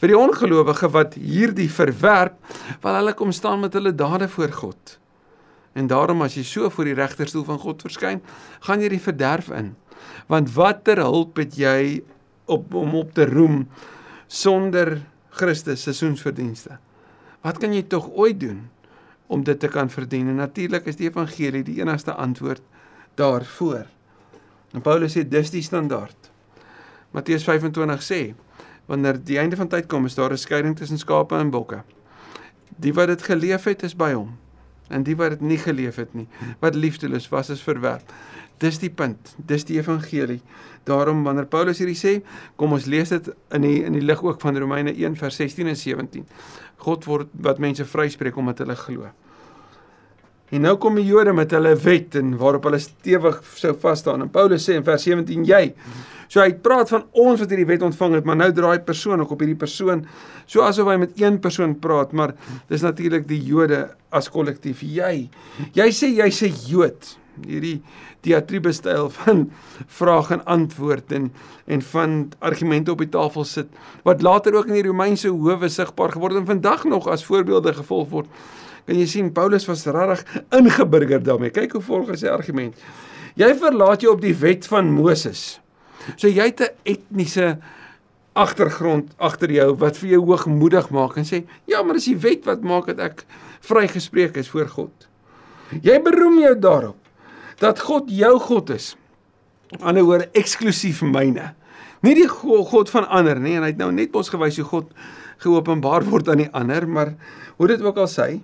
Vir 0.00 0.14
die 0.14 0.16
ongelowige 0.16 0.88
wat 0.94 1.16
hierdie 1.20 1.68
verwerp, 1.68 2.38
wil 2.80 2.96
hulle 2.96 3.12
kom 3.16 3.34
staan 3.36 3.60
met 3.60 3.74
hulle 3.76 3.92
dade 3.92 4.30
voor 4.32 4.52
God. 4.62 4.96
En 5.76 5.90
daarom 5.90 6.24
as 6.24 6.38
jy 6.38 6.44
so 6.46 6.70
voor 6.72 6.88
die 6.88 6.96
regterstoel 6.96 7.44
van 7.46 7.60
God 7.60 7.84
verskyn, 7.84 8.22
gaan 8.64 8.80
jy 8.82 8.94
die 8.94 9.02
verderf 9.02 9.50
in. 9.54 9.74
Want 10.30 10.52
watter 10.54 11.02
hulp 11.02 11.36
het 11.36 11.56
jy 11.58 12.02
op 12.50 12.74
om 12.74 12.94
op 12.94 13.14
te 13.14 13.26
roem 13.26 13.64
sonder 14.26 15.00
Christus 15.30 15.82
se 15.82 15.92
seisoensverdienste? 15.92 16.78
Wat 17.42 17.58
kan 17.58 17.72
jy 17.74 17.82
tog 17.82 18.10
ooit 18.10 18.40
doen 18.40 18.68
om 19.26 19.44
dit 19.44 19.60
te 19.60 19.68
kan 19.68 19.90
verdien? 19.90 20.28
En 20.28 20.42
natuurlik 20.42 20.86
is 20.90 20.98
die 21.00 21.08
evangelie 21.08 21.64
die 21.64 21.80
enigste 21.80 22.14
antwoord 22.14 22.62
daarvoor. 23.14 23.86
En 24.74 24.84
Paulus 24.86 25.16
sê 25.16 25.24
dis 25.26 25.50
die 25.50 25.62
standaard. 25.62 26.30
Matteus 27.10 27.44
25 27.44 28.04
sê 28.06 28.20
wanneer 28.90 29.18
die 29.22 29.38
einde 29.38 29.56
van 29.56 29.68
tyd 29.70 29.86
kom, 29.86 30.06
is 30.06 30.14
daar 30.14 30.32
'n 30.32 30.38
skeiding 30.38 30.76
tussen 30.76 30.98
skape 30.98 31.34
en 31.36 31.50
bokke. 31.50 31.82
Die 32.76 32.94
wat 32.94 33.06
dit 33.06 33.22
geleef 33.22 33.64
het, 33.64 33.82
is 33.82 33.96
by 33.96 34.12
hom 34.12 34.38
en 34.90 35.04
die 35.06 35.16
wat 35.16 35.36
dit 35.36 35.40
nie 35.40 35.58
geleef 35.58 36.00
het 36.00 36.14
nie, 36.18 36.26
wat 36.62 36.74
liefdeloos 36.74 37.28
was, 37.30 37.50
is 37.54 37.62
verwerp. 37.62 38.12
Dis 38.60 38.78
die 38.82 38.90
punt, 38.92 39.34
dis 39.48 39.64
die 39.68 39.78
evangelie. 39.78 40.40
Daarom 40.88 41.24
wanneer 41.24 41.48
Paulus 41.48 41.80
hierdie 41.80 41.98
sê, 41.98 42.18
kom 42.60 42.76
ons 42.76 42.88
lees 42.90 43.12
dit 43.12 43.30
in 43.56 43.64
die 43.64 43.78
in 43.86 43.96
die 43.96 44.04
lig 44.04 44.22
ook 44.24 44.40
van 44.40 44.58
Romeine 44.58 44.92
1 44.92 45.16
vers 45.20 45.40
16 45.40 45.72
en 45.72 45.80
17. 45.80 46.28
God 46.84 47.08
word 47.08 47.32
wat 47.46 47.60
mense 47.60 47.84
vryspreek 47.84 48.36
omdat 48.36 48.64
hulle 48.64 48.76
glo. 48.76 49.10
En 50.50 50.64
nou 50.66 50.74
kom 50.82 50.96
die 50.98 51.06
Jode 51.06 51.32
met 51.36 51.52
hulle 51.54 51.76
wet 51.78 52.16
en 52.18 52.34
waarop 52.36 52.64
hulle 52.66 52.80
stewig 52.82 53.38
sou 53.54 53.74
vas 53.84 54.00
staan. 54.02 54.24
En 54.24 54.32
Paulus 54.32 54.64
sê 54.66 54.74
in 54.76 54.84
vers 54.84 55.04
17: 55.06 55.44
"Jy 55.46 55.74
So 56.30 56.38
hy 56.38 56.52
praat 56.62 56.92
van 56.92 57.08
ons 57.18 57.40
wat 57.42 57.50
hierdie 57.50 57.66
wet 57.66 57.82
ontvang 57.82 58.20
het, 58.20 58.26
maar 58.28 58.38
nou 58.38 58.52
draai 58.54 58.84
persoon 58.86 59.24
ook 59.24 59.32
op 59.34 59.40
hierdie 59.42 59.58
persoon 59.58 60.04
so 60.46 60.62
asof 60.62 60.86
hy 60.86 60.94
met 61.02 61.16
een 61.18 61.40
persoon 61.42 61.74
praat, 61.82 62.14
maar 62.14 62.36
dis 62.70 62.84
natuurlik 62.86 63.26
die 63.26 63.40
Jode 63.42 63.80
as 64.14 64.30
kollektief. 64.30 64.84
Jy, 64.86 65.26
jy 65.74 65.88
sê 65.90 66.10
jy's 66.14 66.42
'n 66.46 66.54
Jood. 66.70 67.16
Hierdie 67.46 67.80
diatribe 68.26 68.72
styl 68.72 69.10
van 69.20 69.50
vraag 69.86 70.30
en 70.30 70.44
antwoord 70.44 71.12
en 71.12 71.32
en 71.70 71.82
van 71.82 72.32
argumente 72.38 72.90
op 72.90 72.98
die 72.98 73.08
tafel 73.08 73.44
sit 73.44 73.68
wat 74.02 74.22
later 74.22 74.54
ook 74.54 74.66
in 74.66 74.80
die 74.80 74.88
Romeinse 74.88 75.28
howe 75.28 75.68
sigbaar 75.68 76.12
geword 76.12 76.40
en 76.40 76.46
vandag 76.46 76.84
nog 76.84 77.06
as 77.08 77.24
voorbeelde 77.24 77.74
gevolg 77.74 78.08
word. 78.10 78.28
Kan 78.86 78.98
jy 78.98 79.06
sien 79.06 79.32
Paulus 79.32 79.68
was 79.68 79.86
regtig 79.86 80.24
ingeburger 80.56 81.22
daarmee. 81.22 81.52
Kyk 81.54 81.76
hoe 81.78 81.84
volg 81.84 82.10
hy 82.10 82.16
sy 82.18 82.32
argument. 82.32 82.74
Jy 83.38 83.52
verlaat 83.60 84.02
jou 84.02 84.14
op 84.16 84.22
die 84.24 84.34
wet 84.34 84.66
van 84.66 84.90
Moses. 84.90 85.60
So 86.16 86.28
jy 86.28 86.48
het 86.50 86.60
'n 86.60 86.74
etniese 86.82 87.58
agtergrond 88.32 89.12
agter 89.18 89.50
jou 89.50 89.74
wat 89.78 89.96
vir 89.98 90.08
jou 90.10 90.24
hoogmoedig 90.24 90.90
maak 90.90 91.16
en 91.16 91.24
sê, 91.24 91.44
"Ja, 91.66 91.82
maar 91.82 91.94
dis 91.94 92.04
die 92.04 92.16
wet 92.16 92.44
wat 92.44 92.62
maak 92.62 92.86
dat 92.86 92.98
ek 92.98 93.24
vrygespreek 93.60 94.36
is 94.36 94.48
voor 94.48 94.68
God." 94.68 95.08
Jy 95.82 96.02
beroem 96.02 96.38
jou 96.40 96.58
daarop 96.58 96.99
dat 97.60 97.80
God 97.84 98.10
jou 98.12 98.34
God 98.40 98.72
is. 98.74 98.94
Aan 99.70 99.78
die 99.78 99.86
ander 99.86 100.06
woorde 100.08 100.28
eksklusief 100.34 101.02
myne. 101.06 101.52
Nie 102.00 102.16
die 102.16 102.28
God 102.28 102.90
van 102.90 103.06
ander 103.08 103.38
nie 103.40 103.58
en 103.58 103.66
hy 103.66 103.74
het 103.74 103.80
nou 103.80 103.90
net 103.92 104.14
ons 104.16 104.32
gewys 104.32 104.58
hoe 104.62 104.66
God 104.66 104.94
geopenbaar 105.40 106.04
word 106.08 106.28
aan 106.28 106.44
die 106.44 106.52
ander, 106.56 106.86
maar 106.88 107.14
hoe 107.56 107.68
dit 107.68 107.82
ook 107.84 108.00
al 108.00 108.08
sê, 108.10 108.40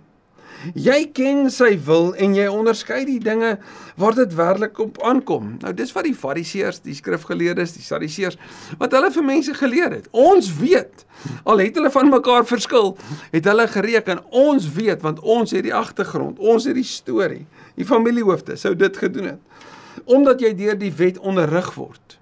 Jy 0.74 1.10
ken 1.14 1.46
sy 1.52 1.74
wil 1.86 2.10
en 2.18 2.34
jy 2.34 2.46
onderskei 2.50 3.02
die 3.06 3.20
dinge 3.22 3.56
waar 4.00 4.16
dit 4.16 4.32
werklik 4.34 4.78
op 4.82 4.98
aankom. 5.04 5.56
Nou 5.62 5.72
dis 5.76 5.92
wat 5.94 6.06
die 6.08 6.16
Fariseërs, 6.16 6.80
die 6.84 6.96
skrifgeleerdes, 6.96 7.76
die 7.76 7.84
Sadduseërs 7.84 8.38
wat 8.80 8.94
hulle 8.96 9.12
vir 9.14 9.26
mense 9.26 9.54
geleer 9.56 9.92
het. 9.98 10.08
Ons 10.10 10.50
weet. 10.58 11.04
Al 11.44 11.62
het 11.62 11.76
hulle 11.78 11.92
van 11.92 12.10
mekaar 12.12 12.46
verskil, 12.48 12.94
het 13.32 13.46
hulle 13.46 13.68
gereken. 13.70 14.22
Ons 14.30 14.68
weet 14.74 15.04
want 15.04 15.20
ons 15.20 15.54
het 15.54 15.66
die 15.66 15.74
agtergrond, 15.76 16.40
ons 16.40 16.66
het 16.68 16.76
die 16.76 16.86
storie. 16.86 17.44
Die 17.76 17.86
familiehoofde 17.86 18.56
sou 18.56 18.74
dit 18.74 18.96
gedoen 18.96 19.34
het. 19.34 19.64
Omdat 20.04 20.40
jy 20.44 20.52
deur 20.56 20.78
die 20.78 20.92
wet 20.96 21.18
onderrig 21.18 21.72
word. 21.76 22.18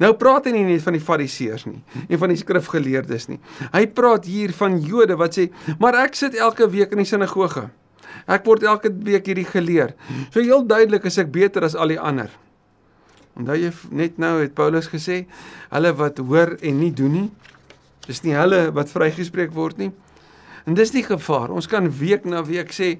Nou 0.00 0.12
praat 0.18 0.48
hy 0.48 0.54
nie 0.56 0.64
net 0.66 0.82
van 0.82 0.96
die 0.96 1.02
fariseërs 1.04 1.66
nie 1.68 1.80
en 2.08 2.18
van 2.18 2.32
die 2.32 2.40
skrifgeleerdes 2.40 3.28
nie. 3.30 3.38
Hy 3.72 3.84
praat 3.94 4.26
hier 4.26 4.52
van 4.56 4.80
Jode 4.82 5.16
wat 5.16 5.38
sê, 5.38 5.50
"Maar 5.78 6.04
ek 6.04 6.14
sit 6.14 6.34
elke 6.34 6.70
week 6.70 6.92
in 6.92 6.98
die 6.98 7.06
sinagoge." 7.06 7.70
Ek 8.26 8.44
word 8.44 8.62
elke 8.62 8.90
week 8.92 9.26
hierdie 9.26 9.48
geleer. 9.48 9.94
So 10.32 10.40
heel 10.40 10.66
duidelik 10.66 11.04
is 11.04 11.18
ek 11.18 11.30
beter 11.32 11.64
as 11.64 11.74
al 11.74 11.88
die 11.88 12.00
ander. 12.00 12.30
Onthou 13.38 13.56
jy 13.56 13.72
net 13.90 14.18
nou 14.18 14.40
het 14.40 14.54
Paulus 14.54 14.88
gesê, 14.88 15.26
hulle 15.70 15.92
wat 15.92 16.18
hoor 16.18 16.56
en 16.60 16.80
nie 16.80 16.90
doen 16.90 17.12
nie, 17.12 17.30
dis 18.06 18.22
nie 18.24 18.34
hulle 18.34 18.72
wat 18.74 18.90
vrygespreek 18.90 19.52
word 19.54 19.78
nie. 19.78 19.92
En 20.68 20.74
dis 20.76 20.90
die 20.92 21.04
gevaar. 21.04 21.48
Ons 21.50 21.66
kan 21.66 21.86
week 21.96 22.26
na 22.28 22.42
week 22.44 22.74
sê 22.76 22.90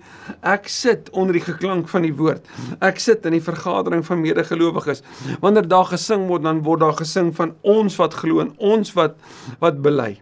ek 0.40 0.70
sit 0.72 1.10
onder 1.12 1.36
die 1.36 1.44
geklank 1.44 1.90
van 1.92 2.06
die 2.06 2.14
woord. 2.16 2.46
Ek 2.80 3.00
sit 3.02 3.26
in 3.28 3.36
die 3.36 3.44
vergadering 3.44 4.00
van 4.06 4.22
medegelowiges. 4.22 5.02
Wanneer 5.42 5.68
daar 5.68 5.90
gesing 5.90 6.24
word, 6.30 6.46
dan 6.48 6.62
word 6.64 6.80
daar 6.80 6.96
gesing 6.96 7.34
van 7.36 7.52
ons 7.60 7.98
wat 8.00 8.16
glo 8.22 8.40
en 8.40 8.54
ons 8.56 8.94
wat 8.96 9.20
wat 9.60 9.82
bely. 9.84 10.14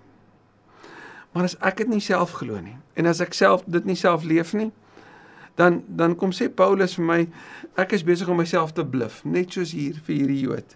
Maar 1.37 1.47
as 1.47 1.55
ek 1.69 1.85
dit 1.85 1.95
nie 1.95 2.03
self 2.03 2.35
glo 2.41 2.59
nie 2.65 2.79
en 2.97 3.07
as 3.07 3.21
ek 3.21 3.37
self 3.37 3.63
dit 3.69 3.85
nie 3.85 3.99
self 4.01 4.25
leef 4.25 4.55
nie, 4.57 4.71
dan 5.55 5.83
dan 5.87 6.17
kom 6.19 6.33
sê 6.35 6.49
Paulus 6.49 6.97
vir 6.99 7.07
my 7.07 7.19
ek 7.79 7.93
is 7.93 8.07
besig 8.09 8.31
om 8.33 8.41
myself 8.41 8.73
te 8.75 8.83
bluf 8.83 9.21
net 9.25 9.53
soos 9.55 9.77
hier 9.77 10.01
vir 10.09 10.17
hierdie 10.17 10.43
Jood. 10.49 10.75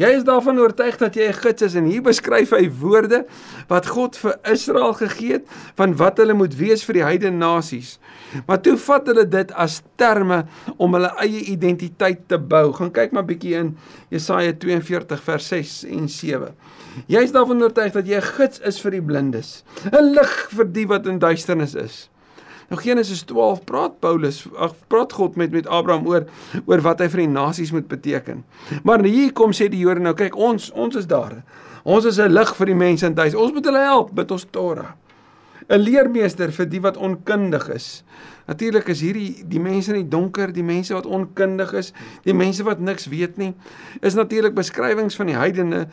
Jy 0.00 0.10
is 0.18 0.24
daarvan 0.26 0.58
oortuig 0.58 0.96
dat 0.98 1.14
jy 1.14 1.28
'n 1.28 1.38
gids 1.38 1.62
is 1.62 1.74
en 1.74 1.84
hier 1.84 2.02
beskryf 2.02 2.50
hy 2.50 2.68
woorde 2.80 3.24
wat 3.68 3.86
God 3.86 4.16
vir 4.16 4.34
Israel 4.50 4.92
gegee 4.92 5.32
het 5.32 5.46
van 5.76 5.96
wat 5.96 6.18
hulle 6.18 6.34
moet 6.34 6.54
wees 6.56 6.84
vir 6.84 6.94
die 6.94 7.04
heidene 7.04 7.36
nasies. 7.36 7.98
Maar 8.46 8.60
toe 8.60 8.76
vat 8.76 9.06
hulle 9.06 9.28
dit 9.28 9.52
as 9.52 9.82
terme 9.96 10.44
om 10.76 10.94
hulle 10.94 11.12
eie 11.22 11.40
identiteit 11.46 12.28
te 12.28 12.38
bou. 12.38 12.72
Gaan 12.72 12.90
kyk 12.90 13.12
maar 13.12 13.24
bietjie 13.24 13.54
in 13.54 13.76
Jesaja 14.10 14.52
42 14.52 15.22
vers 15.22 15.48
6 15.48 15.84
en 15.84 16.08
7. 16.08 16.50
Jy 17.06 17.22
is 17.22 17.32
daarvan 17.32 17.62
oortuig 17.62 17.92
dat 17.92 18.06
jy 18.06 18.16
'n 18.16 18.32
gids 18.34 18.60
is 18.60 18.80
vir 18.80 18.90
die 18.90 19.02
blindes, 19.02 19.64
'n 19.92 20.14
lig 20.14 20.48
vir 20.50 20.72
die 20.72 20.86
wat 20.86 21.06
in 21.06 21.18
duisternis 21.18 21.74
is. 21.74 22.08
Nou 22.68 22.80
Genesis 22.80 23.22
12 23.28 23.64
praat 23.68 24.00
Paulus, 24.00 24.44
ag 24.56 24.74
praat 24.88 25.12
God 25.12 25.36
met 25.36 25.52
met 25.52 25.66
Abraham 25.66 26.06
oor 26.06 26.26
oor 26.64 26.80
wat 26.80 27.00
hy 27.04 27.08
vir 27.12 27.24
die 27.24 27.32
nasies 27.32 27.72
moet 27.72 27.88
beteken. 27.88 28.44
Maar 28.82 29.04
hier 29.04 29.32
kom 29.32 29.52
sê 29.52 29.68
die 29.68 29.82
Jode 29.82 30.00
nou 30.00 30.14
kyk 30.14 30.36
ons 30.36 30.70
ons 30.72 30.96
is 30.96 31.06
daar. 31.06 31.42
Ons 31.84 32.04
is 32.04 32.18
'n 32.18 32.32
lig 32.32 32.56
vir 32.56 32.66
die 32.66 32.74
mense 32.74 33.06
in 33.06 33.14
duis. 33.14 33.34
Ons 33.34 33.52
moet 33.52 33.64
hulle 33.64 33.84
help 33.84 34.14
met 34.16 34.30
ons 34.30 34.46
Torah. 34.50 34.94
'n 35.68 35.80
Leermeester 35.80 36.52
vir 36.52 36.66
die 36.68 36.80
wat 36.80 36.96
onkundig 36.96 37.68
is. 37.72 38.04
Natuurlik 38.46 38.88
is 38.88 39.00
hierdie 39.00 39.44
die 39.48 39.60
mense 39.60 39.94
in 39.94 40.02
die 40.02 40.08
donker, 40.08 40.52
die 40.52 40.64
mense 40.64 40.94
wat 40.94 41.06
onkundig 41.06 41.72
is, 41.72 41.92
die 42.24 42.34
mense 42.34 42.64
wat 42.64 42.80
niks 42.80 43.08
weet 43.08 43.38
nie, 43.40 43.54
is 44.02 44.14
natuurlik 44.14 44.54
beskrywings 44.54 45.16
van 45.16 45.26
die 45.26 45.38
heidene 45.38 45.86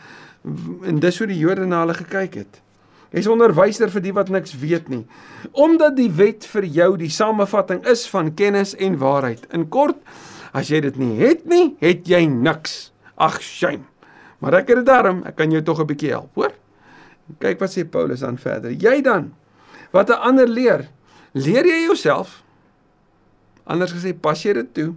en 0.84 1.00
dis 1.00 1.18
hoe 1.18 1.28
die 1.28 1.40
Jode 1.40 1.66
na 1.66 1.86
hulle 1.86 1.94
gekyk 1.94 2.34
het. 2.34 2.62
Hy's 3.12 3.28
onderwyser 3.28 3.92
vir 3.92 4.04
die 4.06 4.14
wat 4.16 4.30
niks 4.32 4.54
weet 4.56 4.88
nie. 4.92 5.04
Omdat 5.52 5.98
die 5.98 6.10
wet 6.16 6.46
vir 6.48 6.64
jou 6.64 6.96
die 6.98 7.12
samevatting 7.12 7.84
is 7.92 8.06
van 8.08 8.32
kennis 8.34 8.72
en 8.80 8.96
waarheid. 9.02 9.44
In 9.52 9.68
kort, 9.70 10.00
as 10.56 10.72
jy 10.72 10.80
dit 10.88 11.00
nie 11.00 11.18
het 11.20 11.44
nie, 11.50 11.76
het 11.84 12.08
jy 12.08 12.24
niks. 12.32 12.94
Ag, 13.20 13.42
shame. 13.44 13.84
Maar 14.42 14.62
ek 14.62 14.72
het 14.72 14.82
dit 14.82 14.88
daarom, 14.88 15.22
ek 15.28 15.36
kan 15.38 15.52
jou 15.52 15.62
tog 15.62 15.82
'n 15.82 15.88
bietjie 15.88 16.10
help, 16.10 16.32
hoor? 16.36 16.54
Kyk 17.40 17.60
wat 17.60 17.72
sê 17.72 17.84
Paulus 17.84 18.20
dan 18.20 18.38
verder. 18.38 18.72
Jy 18.72 19.02
dan 19.02 19.34
wat 19.92 20.10
'n 20.10 20.20
ander 20.24 20.48
leer, 20.48 20.90
leer 21.34 21.66
jy 21.66 21.86
jouself? 21.86 22.44
Anders 23.66 23.94
gesê, 23.94 24.14
pas 24.14 24.44
jy 24.44 24.54
dit 24.54 24.74
toe? 24.74 24.96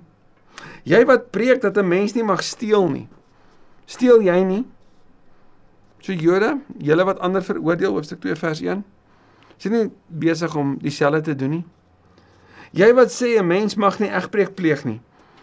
Jy 0.85 1.05
wat 1.05 1.31
preek 1.31 1.61
dat 1.61 1.77
'n 1.77 1.89
mens 1.89 2.15
nie 2.15 2.25
mag 2.25 2.43
steel 2.43 2.89
nie. 2.89 3.09
Steel 3.87 4.23
jy 4.23 4.43
nie? 4.45 4.65
So 6.05 6.13
Jode, 6.13 6.59
julle 6.85 7.05
wat 7.09 7.23
ander 7.25 7.41
veroordeel 7.41 7.95
hoofstuk 7.97 8.21
2 8.21 8.37
vers 8.37 8.61
1. 8.61 8.83
Is 9.57 9.71
nie 9.73 9.87
besig 10.09 10.53
om 10.61 10.75
dieselfde 10.83 11.23
te 11.31 11.35
doen 11.41 11.55
nie. 11.59 11.65
Jy 12.77 12.91
wat 12.99 13.09
sê 13.15 13.39
'n 13.41 13.47
mens 13.47 13.77
mag 13.77 13.99
nie 14.01 14.11
egbreek 14.11 14.55
pleeg 14.55 14.85
nie. 14.85 15.01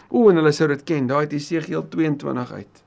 O, 0.10 0.30
en 0.30 0.36
hulle 0.36 0.52
sou 0.52 0.68
dit 0.68 0.84
ken, 0.84 1.08
daai 1.08 1.22
het 1.22 1.32
Jesegiel 1.32 1.88
22 1.90 2.52
uit. 2.52 2.84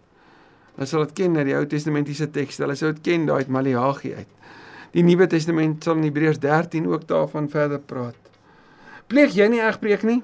Hulle 0.74 0.86
sal 0.86 1.04
dit 1.06 1.12
ken 1.14 1.36
uit 1.36 1.46
die 1.46 1.56
Ou 1.56 1.66
Testamentiese 1.66 2.30
tekste. 2.30 2.62
Hulle 2.62 2.76
sou 2.76 2.92
dit 2.92 3.02
ken 3.02 3.26
daai 3.26 3.38
uit 3.38 3.48
Maleagi 3.48 4.14
uit. 4.14 4.28
Die 4.92 5.02
Nuwe 5.02 5.26
Testament 5.26 5.84
sal 5.84 5.96
in 5.96 6.02
Hebreërs 6.02 6.38
13 6.38 6.86
ook 6.86 7.08
daarvan 7.08 7.48
verder 7.48 7.80
praat. 7.80 8.14
Pleeg 9.06 9.34
jy 9.34 9.48
nie 9.48 9.60
egbreek 9.60 10.02
nie? 10.02 10.22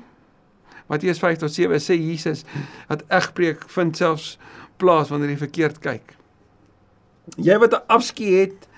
Matteus 0.86 1.18
5 1.18 1.38
tot 1.38 1.52
7 1.52 1.80
sê 1.80 1.98
Jesus 1.98 2.44
dat 2.88 3.02
egbreek 3.08 3.68
vind 3.68 3.96
selfs 3.96 4.38
plaas 4.76 5.08
wanneer 5.08 5.30
jy 5.30 5.36
verkeerd 5.36 5.78
kyk. 5.78 6.19
Jy 7.36 7.58
wat 7.58 7.72
'n 7.74 7.86
afskeid 7.86 8.50
het 8.50 8.68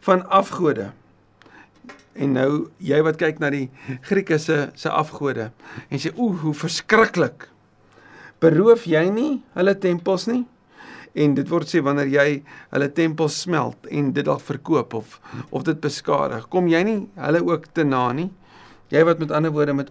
van 0.00 0.28
afgode. 0.28 0.92
En 2.14 2.32
nou 2.32 2.70
jy 2.78 3.02
wat 3.02 3.16
kyk 3.16 3.38
na 3.38 3.50
die 3.50 3.68
Grieke 4.06 4.38
se 4.38 4.70
se 4.74 4.90
afgode 4.90 5.50
en 5.90 5.98
sê 5.98 6.12
oeh 6.16 6.40
hoe 6.40 6.54
verskriklik. 6.54 7.48
Beroof 8.40 8.86
jy 8.86 9.08
nie 9.10 9.42
hulle 9.56 9.74
tempels 9.78 10.26
nie? 10.26 10.44
En 11.16 11.34
dit 11.34 11.48
word 11.48 11.68
sê 11.68 11.82
wanneer 11.82 12.06
jy 12.12 12.42
hulle 12.70 12.88
tempels 12.92 13.40
smelt 13.40 13.86
en 13.90 14.12
dit 14.12 14.24
dalk 14.24 14.40
verkoop 14.40 14.94
of 14.94 15.20
of 15.50 15.62
dit 15.62 15.80
beskadig, 15.80 16.48
kom 16.48 16.68
jy 16.68 16.82
nie 16.82 17.08
hulle 17.14 17.44
ook 17.44 17.66
te 17.72 17.84
na 17.84 18.12
nie? 18.12 18.30
Jy 18.88 19.02
wat 19.04 19.18
met 19.18 19.32
ander 19.34 19.50
woorde 19.50 19.74
met 19.74 19.90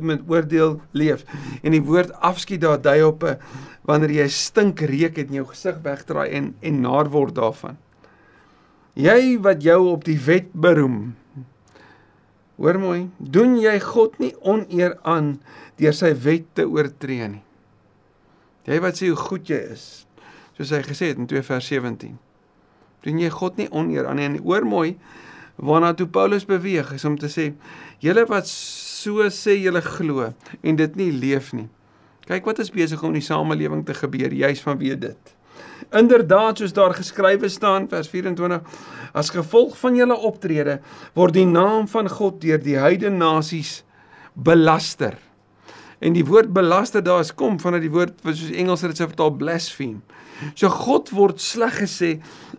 met 0.00 0.22
oordeel 0.28 0.80
leef 0.90 1.24
en 1.62 1.74
die 1.74 1.82
woord 1.84 2.12
afskiet 2.20 2.60
daar 2.64 2.80
dui 2.82 3.02
op 3.06 3.24
'n 3.24 3.38
wanneer 3.86 4.10
jy 4.10 4.28
stink 4.28 4.80
reuk 4.80 5.16
het 5.16 5.28
in 5.28 5.40
jou 5.40 5.46
gesig 5.46 5.80
wegdraai 5.82 6.28
en 6.30 6.54
en 6.60 6.80
naar 6.80 7.10
word 7.10 7.34
daarvan. 7.34 7.76
Jy 8.94 9.38
wat 9.40 9.62
jou 9.62 9.88
op 9.88 10.04
die 10.04 10.18
wet 10.18 10.52
beroem. 10.52 11.14
Hoor 12.56 12.78
mooi, 12.78 13.10
doen 13.18 13.56
jy 13.60 13.78
God 13.80 14.18
nie 14.18 14.34
oneer 14.40 14.98
aan 15.02 15.40
deur 15.76 15.94
sy 15.96 16.12
wet 16.14 16.44
te 16.52 16.66
oortree 16.68 17.28
nie. 17.28 17.42
Jy 18.68 18.80
wat 18.80 18.98
sê 19.00 19.08
hoe 19.08 19.16
goed 19.16 19.48
jy 19.48 19.60
is, 19.72 20.06
soos 20.58 20.70
hy 20.70 20.82
gesê 20.84 21.08
het 21.12 21.18
in 21.18 21.26
2 21.26 21.42
vers 21.42 21.66
17. 21.66 22.18
Doen 23.00 23.18
jy 23.18 23.30
God 23.32 23.56
nie 23.56 23.70
oneer 23.72 24.06
aan 24.06 24.20
nie 24.20 24.28
en 24.28 24.38
hoor 24.44 24.66
mooi 24.68 24.98
waarna 25.60 25.94
toe 25.96 26.08
Paulus 26.08 26.44
beweeg 26.48 26.92
is 26.96 27.04
om 27.04 27.16
te 27.20 27.28
sê 27.32 27.50
julle 28.04 28.26
wat 28.28 28.48
so 29.00 29.26
sê 29.32 29.56
julle 29.60 29.82
glo 29.84 30.30
en 30.62 30.76
dit 30.76 30.96
nie 30.96 31.10
leef 31.12 31.52
nie. 31.56 31.68
Kyk 32.28 32.46
wat 32.46 32.60
is 32.62 32.72
besig 32.72 33.00
om 33.02 33.14
in 33.14 33.20
die 33.20 33.26
samelewing 33.26 33.84
te 33.86 33.96
gebeur 33.96 34.32
juis 34.32 34.60
vanweë 34.62 34.98
dit. 35.06 35.36
Inderdaad 35.96 36.60
soos 36.60 36.74
daar 36.76 36.94
geskrywe 36.94 37.48
staan 37.50 37.88
vers 37.90 38.10
24 38.12 38.60
as 39.16 39.32
gevolg 39.34 39.74
van 39.80 39.96
julle 39.98 40.16
optrede 40.28 40.78
word 41.16 41.34
die 41.34 41.48
naam 41.48 41.88
van 41.90 42.10
God 42.12 42.38
deur 42.44 42.60
die 42.62 42.78
heidene 42.78 43.18
nasies 43.18 43.80
belaster. 44.34 45.16
En 46.00 46.16
die 46.16 46.24
woord 46.24 46.52
belaster 46.56 47.02
daar 47.04 47.20
is 47.20 47.34
kom 47.36 47.58
vanuit 47.60 47.84
die 47.84 47.92
woord 47.92 48.22
wat 48.24 48.38
soos 48.38 48.52
Engels 48.56 48.84
dit 48.86 48.96
sou 48.96 49.08
vertaal 49.08 49.34
blaspheme. 49.36 50.00
So 50.56 50.72
God 50.72 51.10
word 51.12 51.40
sleg 51.44 51.82
gesê 51.82 52.14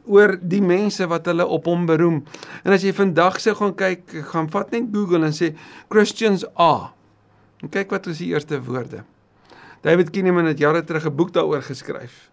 oor 0.06 0.36
die 0.38 0.62
mense 0.62 1.06
wat 1.10 1.26
hulle 1.30 1.48
op 1.50 1.66
hom 1.70 1.88
beroem. 1.90 2.22
En 2.62 2.76
as 2.76 2.86
jy 2.86 2.94
vandag 2.94 3.40
sou 3.42 3.56
gaan 3.58 3.74
kyk, 3.78 4.06
gaan 4.30 4.50
vat 4.54 4.74
net 4.76 4.92
Google 4.94 5.26
en 5.26 5.34
sê 5.34 5.56
Christians 5.90 6.46
are. 6.54 6.92
En 7.62 7.70
kyk 7.74 7.94
wat 7.94 8.10
is 8.14 8.22
die 8.22 8.30
eerste 8.34 8.62
woorde. 8.62 9.02
David 9.82 10.14
Kinnaman 10.14 10.46
het 10.52 10.62
jare 10.62 10.84
terug 10.86 11.06
'n 11.10 11.16
boek 11.16 11.34
daaroor 11.34 11.62
geskryf. 11.66 12.31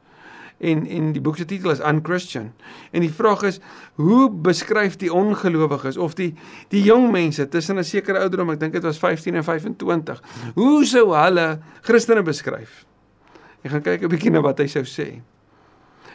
En 0.59 0.87
en 0.87 1.13
die 1.13 1.21
boek 1.23 1.37
se 1.37 1.45
titel 1.45 1.71
is 1.71 1.81
Unchristian. 1.81 2.53
En 2.91 3.01
die 3.01 3.13
vraag 3.13 3.43
is, 3.43 3.61
hoe 3.95 4.31
beskryf 4.31 4.97
die 4.99 5.13
ongelowiges 5.13 5.97
of 5.97 6.15
die 6.19 6.33
die 6.69 6.83
jong 6.83 7.11
mense 7.15 7.49
tussen 7.49 7.79
'n 7.79 7.85
sekere 7.85 8.19
ouderdom, 8.19 8.51
ek 8.51 8.61
dink 8.61 8.73
dit 8.73 8.83
was 8.83 8.99
15 8.99 9.35
en 9.35 9.45
25. 9.45 10.23
Hoe 10.55 10.85
sou 10.85 11.15
hulle 11.15 11.59
Christene 11.81 12.23
beskryf? 12.23 12.85
Ek 13.63 13.71
gaan 13.71 13.83
kyk 13.83 14.03
'n 14.03 14.09
bietjie 14.09 14.31
na 14.31 14.41
wat 14.41 14.59
hy 14.59 14.67
sou 14.67 14.83
sê. 14.83 15.21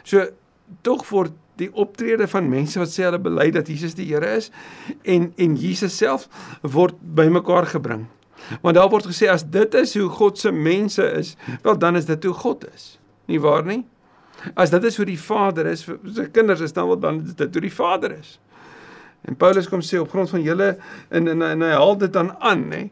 So 0.02 0.28
tog 0.82 1.08
word 1.08 1.32
die 1.56 1.70
optrede 1.72 2.26
van 2.28 2.48
mense 2.48 2.78
wat 2.78 2.90
sê 2.90 3.04
hulle 3.06 3.20
bely 3.22 3.50
dat 3.50 3.68
Jesus 3.68 3.94
die 3.94 4.06
Here 4.10 4.36
is 4.36 4.50
en 5.02 5.32
en 5.36 5.56
Jesus 5.56 5.96
self 5.96 6.28
word 6.62 6.94
bymekaar 7.00 7.66
gebring. 7.66 8.06
Want 8.60 8.76
daar 8.76 8.90
word 8.90 9.06
gesê 9.06 9.30
as 9.30 9.44
dit 9.44 9.74
is 9.74 9.94
hoe 9.96 10.08
God 10.08 10.38
se 10.38 10.52
mense 10.52 11.04
is, 11.16 11.36
wel 11.62 11.78
dan 11.78 11.96
is 11.96 12.04
dit 12.04 12.24
hoe 12.24 12.34
God 12.34 12.66
is. 12.74 12.98
Nie 13.26 13.40
waar 13.40 13.64
nie? 13.64 13.84
As 14.54 14.70
dit 14.70 14.84
is 14.84 14.96
hoe 14.96 15.06
die 15.08 15.20
Vader 15.20 15.66
is 15.70 15.84
vir 15.86 15.98
sy 16.16 16.26
kinders 16.32 16.60
is 16.60 16.72
dan 16.76 16.88
wel 16.90 17.00
dan 17.00 17.22
is 17.24 17.34
dit 17.38 17.56
hoe 17.56 17.64
die 17.64 17.72
Vader 17.72 18.12
is. 18.18 18.38
En 19.24 19.36
Paulus 19.40 19.68
kom 19.68 19.80
sê 19.80 19.98
op 20.00 20.12
grond 20.12 20.30
van 20.30 20.42
julle 20.44 20.74
en 21.08 21.28
en, 21.32 21.42
en 21.42 21.64
hy 21.64 21.72
haal 21.72 21.96
dit 21.98 22.12
dan 22.12 22.34
aan, 22.44 22.68
nê? 22.68 22.82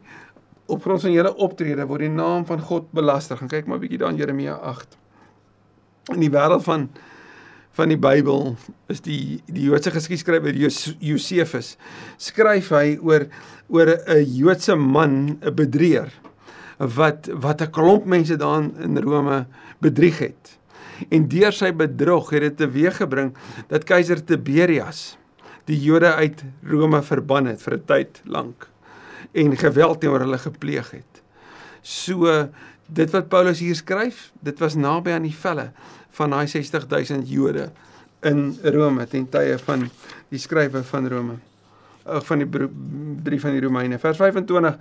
Op 0.65 0.81
grond 0.81 1.01
van 1.01 1.13
julle 1.13 1.33
optrede 1.35 1.85
word 1.85 2.07
die 2.07 2.13
naam 2.13 2.45
van 2.49 2.61
God 2.63 2.89
belaster. 2.95 3.37
Gaan 3.37 3.51
kyk 3.51 3.67
maar 3.67 3.77
'n 3.77 3.85
bietjie 3.85 4.01
daar 4.01 4.15
in 4.15 4.17
Jeremia 4.17 4.53
8. 4.53 4.97
In 6.13 6.19
die 6.19 6.31
wêreld 6.31 6.63
van 6.63 6.89
van 7.73 7.89
die 7.89 7.97
Bybel 7.97 8.55
is 8.87 9.01
die 9.01 9.41
die 9.49 9.65
Joodse 9.65 9.91
geskiedskrywer 9.91 10.53
Josefus 10.53 11.75
skryf 12.21 12.69
hy 12.69 12.99
oor 13.01 13.25
oor 13.67 13.89
'n 14.07 14.25
Joodse 14.25 14.75
man, 14.75 15.39
'n 15.41 15.55
bedrieër 15.55 16.11
wat 16.77 17.29
wat 17.33 17.61
'n 17.61 17.71
klomp 17.71 18.05
mense 18.05 18.35
daar 18.35 18.63
in 18.79 18.97
Rome 18.97 19.45
bedrieg 19.79 20.19
het. 20.19 20.57
En 21.09 21.27
deur 21.27 21.53
sy 21.55 21.71
bedrog 21.75 22.29
het 22.35 22.41
dit 22.41 22.57
teweeggebring 22.57 23.33
dat 23.71 23.83
keiser 23.83 24.23
Tiberias 24.23 25.17
die 25.69 25.79
Jode 25.79 26.13
uit 26.13 26.43
Rome 26.67 27.01
verban 27.01 27.47
het 27.47 27.61
vir 27.61 27.77
'n 27.77 27.85
tyd 27.85 28.21
lank 28.25 28.67
en 29.31 29.57
geweld 29.57 29.99
teenoor 29.99 30.19
hulle 30.19 30.37
gepleeg 30.37 30.91
het. 30.91 31.21
So 31.81 32.49
dit 32.87 33.09
wat 33.11 33.29
Paulus 33.29 33.59
hier 33.59 33.75
skryf, 33.75 34.31
dit 34.39 34.59
was 34.59 34.75
naby 34.75 35.11
aan 35.11 35.25
die 35.27 35.35
velle 35.35 35.71
van 36.11 36.29
daai 36.29 36.47
60000 36.47 37.29
Jode 37.29 37.71
in 38.21 38.57
Rome 38.63 39.07
ten 39.07 39.29
tye 39.29 39.57
van 39.57 39.89
die 40.29 40.39
skrywe 40.39 40.83
van 40.83 41.07
Rome 41.07 41.39
ag 42.05 42.25
van 42.27 42.43
die 42.43 42.47
brief 43.23 43.41
van 43.45 43.55
die 43.55 43.61
Romeine. 43.63 43.99
Vers 44.01 44.17
25 44.19 44.77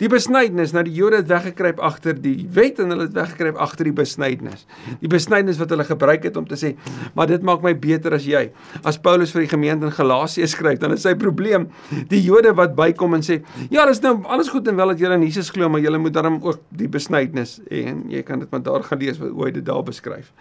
die 0.00 0.08
besnydenis 0.08 0.70
nou 0.72 0.80
die 0.86 0.94
Jode 0.96 1.18
het 1.20 1.26
weggekruip 1.28 1.80
agter 1.84 2.14
die 2.16 2.46
wet 2.56 2.78
en 2.80 2.94
hulle 2.94 3.04
het 3.04 3.16
weggekruip 3.16 3.58
agter 3.60 3.90
die 3.90 3.94
besnydenis. 3.96 4.62
Die 5.02 5.10
besnydenis 5.12 5.58
wat 5.60 5.74
hulle 5.74 5.84
gebruik 5.84 6.24
het 6.24 6.38
om 6.40 6.46
te 6.48 6.56
sê 6.56 6.72
maar 7.18 7.28
dit 7.28 7.44
maak 7.44 7.64
my 7.66 7.74
beter 7.76 8.16
as 8.16 8.24
jy. 8.28 8.46
As 8.86 9.00
Paulus 9.02 9.34
vir 9.34 9.44
die 9.44 9.50
gemeente 9.52 9.90
in 9.90 9.94
Galasië 9.96 10.48
skryf 10.48 10.80
dan 10.80 10.96
is 10.96 11.04
sy 11.04 11.16
probleem 11.20 11.68
die 12.12 12.22
Jode 12.24 12.54
wat 12.56 12.76
bykom 12.78 13.18
en 13.18 13.26
sê 13.26 13.40
ja 13.72 13.84
dis 13.90 14.02
nou 14.06 14.20
alles 14.30 14.48
goed 14.52 14.68
en 14.70 14.80
wel 14.80 14.94
dat 14.94 15.04
julle 15.04 15.20
in 15.20 15.28
Jesus 15.28 15.52
glo 15.52 15.68
maar 15.68 15.84
julle 15.84 16.00
moet 16.00 16.16
daarom 16.16 16.40
ook 16.40 16.62
die 16.80 16.88
besnydenis 16.88 17.58
en 17.68 18.06
jy 18.12 18.24
kan 18.26 18.40
dit 18.40 18.50
maar 18.50 18.64
daar 18.64 18.86
gaan 18.86 19.02
lees 19.02 19.20
hoe 19.20 19.44
hy 19.44 19.52
dit 19.58 19.66
daar 19.66 19.84
beskryf. 19.84 20.32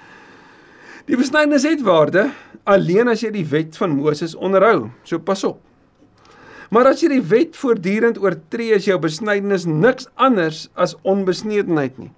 Die 1.09 1.17
besnydenis 1.17 1.65
het 1.65 1.81
waarde 1.81 2.29
alleen 2.69 3.09
as 3.11 3.23
jy 3.25 3.33
die 3.33 3.47
wet 3.49 3.75
van 3.79 3.97
Moses 3.97 4.35
onderhou. 4.37 4.91
So 5.03 5.19
pas 5.19 5.43
op. 5.43 5.68
Maar 6.69 6.91
as 6.91 7.01
jy 7.01 7.09
die 7.15 7.25
wet 7.31 7.57
voortdurend 7.57 8.19
oortree, 8.21 8.75
is 8.77 8.85
jou 8.85 8.97
besnydenis 9.01 9.65
niks 9.65 10.09
anders 10.15 10.67
as 10.77 10.95
onbesnedenheid 11.07 11.97
nie. 11.97 12.11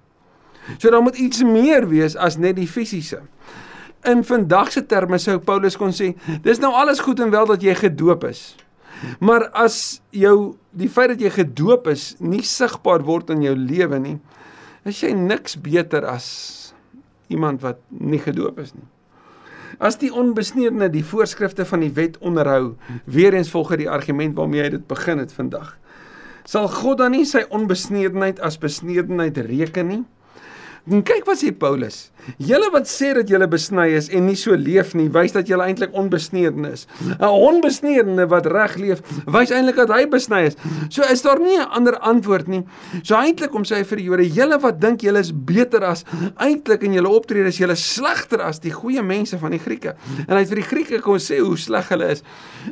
So 0.78 0.92
dan 0.92 1.06
moet 1.06 1.18
iets 1.18 1.42
meer 1.46 1.88
wees 1.90 2.16
as 2.16 2.38
net 2.38 2.58
die 2.60 2.68
fisiese. 2.70 3.22
In 4.06 4.22
vandag 4.26 4.72
se 4.74 4.82
terme 4.86 5.18
sou 5.22 5.38
Paulus 5.42 5.78
kon 5.78 5.94
sê, 5.94 6.12
dis 6.44 6.60
nou 6.62 6.72
alles 6.74 7.00
goed 7.02 7.22
en 7.22 7.32
wel 7.32 7.48
dat 7.48 7.64
jy 7.64 7.74
gedoop 7.78 8.26
is. 8.28 8.52
Maar 9.22 9.48
as 9.58 10.02
jou 10.14 10.54
die 10.78 10.90
feit 10.90 11.14
dat 11.14 11.22
jy 11.22 11.32
gedoop 11.34 11.88
is 11.90 12.12
nie 12.22 12.42
sigbaar 12.46 13.02
word 13.06 13.32
in 13.34 13.42
jou 13.46 13.54
lewe 13.58 13.98
nie, 14.02 14.16
is 14.86 15.00
jy 15.02 15.12
niks 15.16 15.56
beter 15.62 16.06
as 16.08 16.26
iemand 17.32 17.62
wat 17.64 17.80
nie 17.88 18.20
gedoop 18.22 18.60
is 18.62 18.74
nie. 18.76 18.86
As 19.82 19.96
die 19.98 20.12
onbesneedene 20.14 20.86
die 20.94 21.02
voorskrifte 21.02 21.64
van 21.66 21.82
die 21.82 21.90
wet 21.96 22.14
onderhou, 22.22 22.76
weer 23.04 23.34
eens 23.34 23.50
volgens 23.50 23.80
die 23.80 23.90
argument 23.90 24.36
waarmee 24.38 24.62
hy 24.62 24.68
dit 24.76 24.84
begin 24.86 25.18
het 25.18 25.32
vandag, 25.34 25.72
sal 26.46 26.68
God 26.70 27.00
dan 27.00 27.16
nie 27.16 27.24
sy 27.26 27.42
onbesneedenheid 27.50 28.38
as 28.46 28.60
besneedenheid 28.62 29.40
reken 29.48 29.90
nie? 29.90 30.02
En 30.90 30.98
kyk 31.06 31.28
wat 31.28 31.38
sê 31.38 31.52
Paulus. 31.54 32.08
Julle 32.42 32.66
wat 32.74 32.88
sê 32.90 33.12
dat 33.14 33.28
julle 33.30 33.46
besny 33.46 33.84
is 33.94 34.08
en 34.10 34.24
nie 34.26 34.34
so 34.38 34.56
leef 34.58 34.96
nie, 34.98 35.06
wys 35.14 35.30
dat 35.34 35.46
julle 35.46 35.62
eintlik 35.68 35.92
onbesneeden 35.94 36.64
is. 36.66 36.88
'n 37.20 37.22
Onbesneedene 37.22 38.26
wat 38.26 38.48
reg 38.50 38.74
leef, 38.82 39.02
wys 39.30 39.52
eintlik 39.54 39.78
dat 39.78 39.92
hy 39.94 40.08
besny 40.10 40.40
is. 40.50 40.56
So 40.90 41.06
is 41.06 41.22
daar 41.22 41.38
nie 41.38 41.54
'n 41.54 41.70
ander 41.70 41.98
antwoord 41.98 42.48
nie. 42.48 42.64
So 43.02 43.14
eintlik 43.14 43.54
om 43.54 43.62
sê 43.62 43.84
vir 43.84 43.96
die 43.96 44.04
Jode, 44.04 44.26
julle 44.26 44.58
wat 44.58 44.80
dink 44.80 45.02
julle 45.02 45.20
is 45.20 45.30
beter 45.32 45.84
as 45.84 46.04
eintlik 46.36 46.82
in 46.82 46.94
julle 46.94 47.08
optrede 47.08 47.48
is 47.48 47.58
julle 47.58 47.76
slegter 47.76 48.42
as 48.42 48.58
die 48.58 48.72
goeie 48.74 49.02
mense 49.02 49.38
van 49.38 49.50
die 49.50 49.62
Grieke. 49.62 49.94
En 50.26 50.34
hy 50.34 50.40
het 50.42 50.48
vir 50.48 50.62
die 50.62 50.70
Grieke 50.70 51.00
kom 51.00 51.18
sê 51.18 51.38
hoe 51.38 51.56
sleg 51.56 51.88
hulle 51.90 52.10
is, 52.10 52.22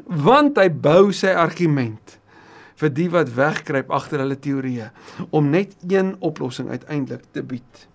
want 0.06 0.58
hy 0.58 0.68
bou 0.68 1.12
sy 1.12 1.30
argument 1.30 2.18
vir 2.74 2.90
die 2.90 3.08
wat 3.08 3.28
wegkruip 3.36 3.90
agter 3.90 4.18
hulle 4.18 4.36
teorieë 4.36 4.90
om 5.30 5.50
net 5.50 5.76
een 5.88 6.16
oplossing 6.20 6.70
uiteindelik 6.70 7.22
te 7.32 7.42
bied 7.42 7.90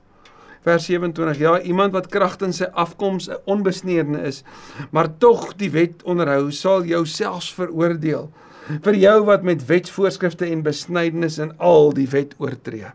vers 0.66 0.86
27 0.90 1.40
ja 1.40 1.60
iemand 1.62 1.94
wat 1.94 2.10
kragtens 2.14 2.58
sy 2.62 2.70
afkoms 2.74 3.30
'n 3.30 3.42
onbesneerde 3.46 4.22
is 4.28 4.44
maar 4.92 5.10
tog 5.18 5.54
die 5.56 5.72
wet 5.72 6.04
onderhou 6.04 6.52
sal 6.52 6.84
jou 6.84 7.06
selfs 7.06 7.54
veroordeel 7.54 8.32
vir 8.66 8.98
jou 8.98 9.18
wat 9.28 9.44
met 9.46 9.66
wetsvoorskrifte 9.70 10.48
en 10.50 10.64
besnydenis 10.66 11.38
in 11.42 11.52
al 11.62 11.92
die 11.94 12.08
wet 12.10 12.34
oortree. 12.42 12.90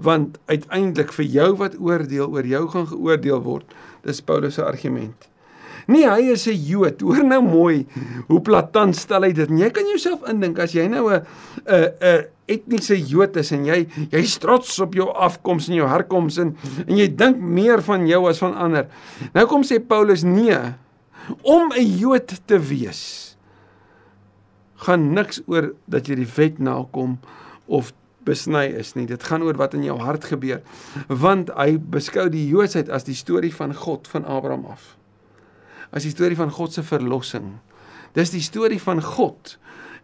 Want 0.00 0.38
uiteindelik 0.46 1.12
vir 1.16 1.26
jou 1.26 1.48
wat 1.60 1.74
oordeel 1.80 2.30
oor 2.30 2.46
jou 2.46 2.62
gaan 2.74 2.86
geoordeel 2.92 3.42
word 3.44 3.74
dis 4.06 4.22
Paulus 4.24 4.56
se 4.56 4.64
argument 4.64 5.29
Nee, 5.90 6.06
hy 6.06 6.30
is 6.30 6.46
'n 6.46 6.54
Jood. 6.54 7.00
Hoor 7.02 7.24
nou 7.26 7.42
mooi 7.42 7.86
hoe 8.28 8.40
platant 8.40 8.94
stel 8.96 9.26
hy 9.26 9.32
dit. 9.32 9.48
En 9.50 9.58
jy 9.58 9.70
kan 9.74 9.88
jouself 9.90 10.22
indink 10.30 10.58
as 10.58 10.72
jy 10.72 10.86
nou 10.86 11.10
'n 11.10 11.26
'n 11.66 11.90
'n 12.00 12.24
etniese 12.46 12.96
Jood 12.96 13.36
is 13.36 13.50
en 13.52 13.64
jy 13.64 13.86
jy's 14.10 14.38
trots 14.38 14.78
op 14.78 14.94
jou 14.94 15.08
afkoms 15.08 15.68
en 15.68 15.74
jou 15.74 15.88
herkoms 15.88 16.38
en 16.38 16.56
en 16.86 16.96
jy 16.96 17.08
dink 17.08 17.38
meer 17.38 17.82
van 17.82 18.06
jou 18.06 18.28
as 18.28 18.38
van 18.38 18.54
ander. 18.54 18.86
Nou 19.34 19.46
kom 19.46 19.62
sê 19.62 19.80
Paulus 19.80 20.22
nee. 20.22 20.58
Om 21.42 21.72
'n 21.72 21.98
Jood 21.98 22.40
te 22.46 22.58
wees 22.58 23.36
gaan 24.80 25.12
niks 25.12 25.42
oor 25.46 25.74
dat 25.86 26.06
jy 26.06 26.14
die 26.14 26.32
wet 26.36 26.58
nakom 26.58 27.18
of 27.66 27.92
besny 28.24 28.66
is 28.78 28.94
nie. 28.94 29.06
Dit 29.06 29.22
gaan 29.22 29.42
oor 29.42 29.56
wat 29.56 29.74
in 29.74 29.84
jou 29.84 29.98
hart 29.98 30.24
gebeur. 30.24 30.62
Want 31.08 31.50
hy 31.56 31.78
beskou 31.78 32.28
die 32.28 32.48
Joodsheid 32.48 32.88
as 32.88 33.04
die 33.04 33.14
storie 33.14 33.54
van 33.54 33.74
God 33.74 34.08
van 34.08 34.24
Abraham 34.24 34.64
af 34.64 34.99
as 35.90 36.06
die 36.06 36.12
storie 36.14 36.38
van 36.38 36.52
God 36.54 36.72
se 36.72 36.84
verlossing. 36.86 37.58
Dis 38.16 38.32
die 38.34 38.42
storie 38.42 38.80
van 38.82 39.02
God. 39.02 39.56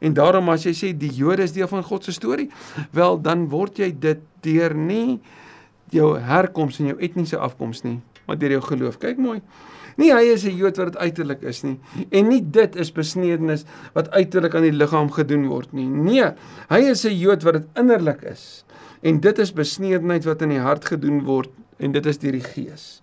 En 0.05 0.14
daarom 0.14 0.51
as 0.53 0.66
jy 0.66 0.75
sê 0.77 0.92
die 0.96 1.12
Jode 1.16 1.46
is 1.46 1.55
deel 1.57 1.68
van 1.70 1.85
God 1.87 2.05
se 2.05 2.12
storie, 2.12 2.51
wel 2.94 3.18
dan 3.22 3.46
word 3.53 3.81
jy 3.81 3.90
dit 3.96 4.20
deur 4.44 4.75
nie 4.77 5.20
jou 5.94 6.16
herkoms 6.20 6.81
en 6.83 6.90
jou 6.92 6.99
etniese 7.01 7.38
afkoms 7.40 7.85
nie, 7.87 8.01
maar 8.27 8.38
deur 8.38 8.59
jou 8.59 8.64
geloof. 8.66 8.99
Kyk 9.01 9.22
mooi. 9.22 9.40
Nie 9.96 10.11
hy 10.12 10.27
is 10.35 10.44
'n 10.44 10.53
Jood 10.53 10.77
wat 10.77 10.96
uiterlik 10.96 11.42
is 11.42 11.64
nie 11.64 11.81
en 12.11 12.29
nie 12.29 12.42
dit 12.42 12.77
is 12.77 12.92
besnedenis 12.92 13.64
wat 13.94 14.11
uiterlik 14.11 14.55
aan 14.55 14.68
die 14.68 14.77
liggaam 14.77 15.11
gedoen 15.11 15.46
word 15.49 15.72
nie. 15.72 15.87
Nee, 15.87 16.35
hy 16.68 16.81
is 16.90 17.07
'n 17.07 17.16
Jood 17.16 17.42
wat 17.42 17.55
dit 17.55 17.66
innerlik 17.75 18.22
is. 18.22 18.64
En 19.03 19.20
dit 19.20 19.38
is 19.38 19.53
besnedenheid 19.53 20.25
wat 20.25 20.42
in 20.42 20.49
die 20.49 20.61
hart 20.61 20.85
gedoen 20.85 21.25
word 21.25 21.49
en 21.79 21.92
dit 21.92 22.07
is 22.07 22.18
deur 22.18 22.33
die 22.33 22.44
Gees 22.44 23.01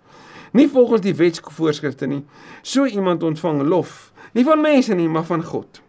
nie 0.53 0.67
volgens 0.69 1.03
die 1.05 1.15
wetsvoorskrifte 1.17 2.07
nie. 2.09 2.23
So 2.61 2.85
iemand 2.85 3.23
ontvang 3.23 3.63
lof, 3.67 4.11
nie 4.33 4.45
van 4.45 4.61
mense 4.61 4.95
nie, 4.95 5.09
maar 5.09 5.25
van 5.27 5.43
God. 5.45 5.81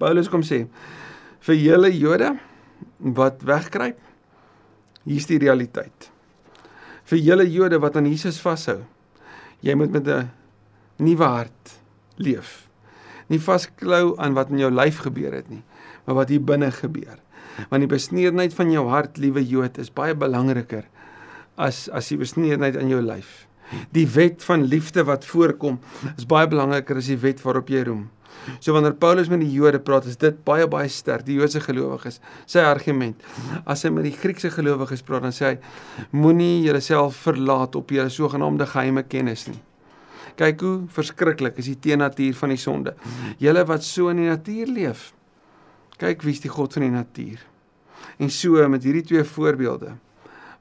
Paulus 0.00 0.28
kom 0.28 0.44
sê 0.44 0.64
vir 1.44 1.60
julle 1.60 1.90
Jode 1.92 2.34
wat 3.14 3.42
wegkruip, 3.44 3.98
hier's 5.04 5.28
die 5.28 5.40
realiteit. 5.42 6.10
Vir 7.04 7.20
julle 7.20 7.44
Jode 7.48 7.80
wat 7.82 7.98
aan 8.00 8.08
Jesus 8.08 8.40
vashou, 8.40 8.80
jy 9.60 9.74
moet 9.76 9.92
met 9.92 10.08
'n 10.08 10.30
nuwe 10.98 11.24
hart 11.24 11.78
leef. 12.16 12.68
Nie 13.28 13.40
vasklou 13.40 14.14
aan 14.18 14.34
wat 14.34 14.50
in 14.50 14.58
jou 14.58 14.70
lyf 14.70 14.98
gebeur 15.04 15.32
het 15.32 15.48
nie, 15.50 15.62
maar 16.04 16.14
wat 16.14 16.28
hier 16.28 16.40
binne 16.40 16.70
gebeur. 16.70 17.18
Want 17.70 17.80
die 17.80 17.90
besneerdheid 17.90 18.54
van 18.54 18.70
jou 18.70 18.88
hart, 18.88 19.18
liewe 19.18 19.44
Jood, 19.46 19.78
is 19.78 19.92
baie 19.92 20.14
belangriker 20.14 20.84
as 21.56 21.88
as 21.88 22.08
die 22.08 22.18
besneerdheid 22.18 22.76
in 22.76 22.88
jou 22.88 23.00
lyf. 23.02 23.43
Die 23.94 24.06
wet 24.14 24.44
van 24.44 24.64
liefde 24.68 25.04
wat 25.08 25.24
voorkom 25.24 25.78
is 26.16 26.26
baie 26.28 26.48
belangriker 26.50 27.00
as 27.00 27.08
die 27.10 27.20
wet 27.20 27.42
waarop 27.44 27.72
jy 27.72 27.84
roem. 27.88 28.04
So 28.60 28.74
wanneer 28.74 28.96
Paulus 29.00 29.30
met 29.30 29.40
die 29.40 29.52
Jode 29.52 29.78
praat, 29.80 30.08
is 30.10 30.18
dit 30.20 30.36
baie 30.44 30.66
baie 30.68 30.88
sterk, 30.92 31.24
die 31.26 31.38
Joodse 31.38 31.62
gelowiges, 31.64 32.20
sy 32.50 32.64
argument. 32.66 33.22
As 33.64 33.84
hy 33.86 33.92
met 33.94 34.04
die 34.08 34.14
Griekse 34.16 34.50
gelowiges 34.52 35.04
praat, 35.06 35.24
dan 35.24 35.34
sê 35.34 35.52
hy 35.52 35.54
moenie 36.12 36.66
jouself 36.66 37.22
verlaat 37.24 37.78
op 37.78 37.94
jou 37.94 38.04
sogenaamde 38.10 38.66
geheime 38.74 39.06
kennis 39.08 39.46
nie. 39.48 39.60
Kyk 40.36 40.64
hoe 40.66 40.76
verskriklik 40.90 41.60
is 41.62 41.70
die 41.70 41.78
teenatuur 41.78 42.34
van 42.40 42.52
die 42.52 42.60
sonde. 42.60 42.94
Julle 43.42 43.62
wat 43.70 43.86
so 43.86 44.10
in 44.10 44.24
die 44.24 44.30
natuur 44.30 44.72
leef. 44.74 45.12
Kyk 46.00 46.24
wie's 46.26 46.42
die 46.42 46.50
God 46.50 46.74
van 46.74 46.88
die 46.88 46.94
natuur. 46.94 47.44
En 48.18 48.30
so 48.30 48.68
met 48.68 48.84
hierdie 48.84 49.04
twee 49.06 49.24
voorbeelde 49.24 49.94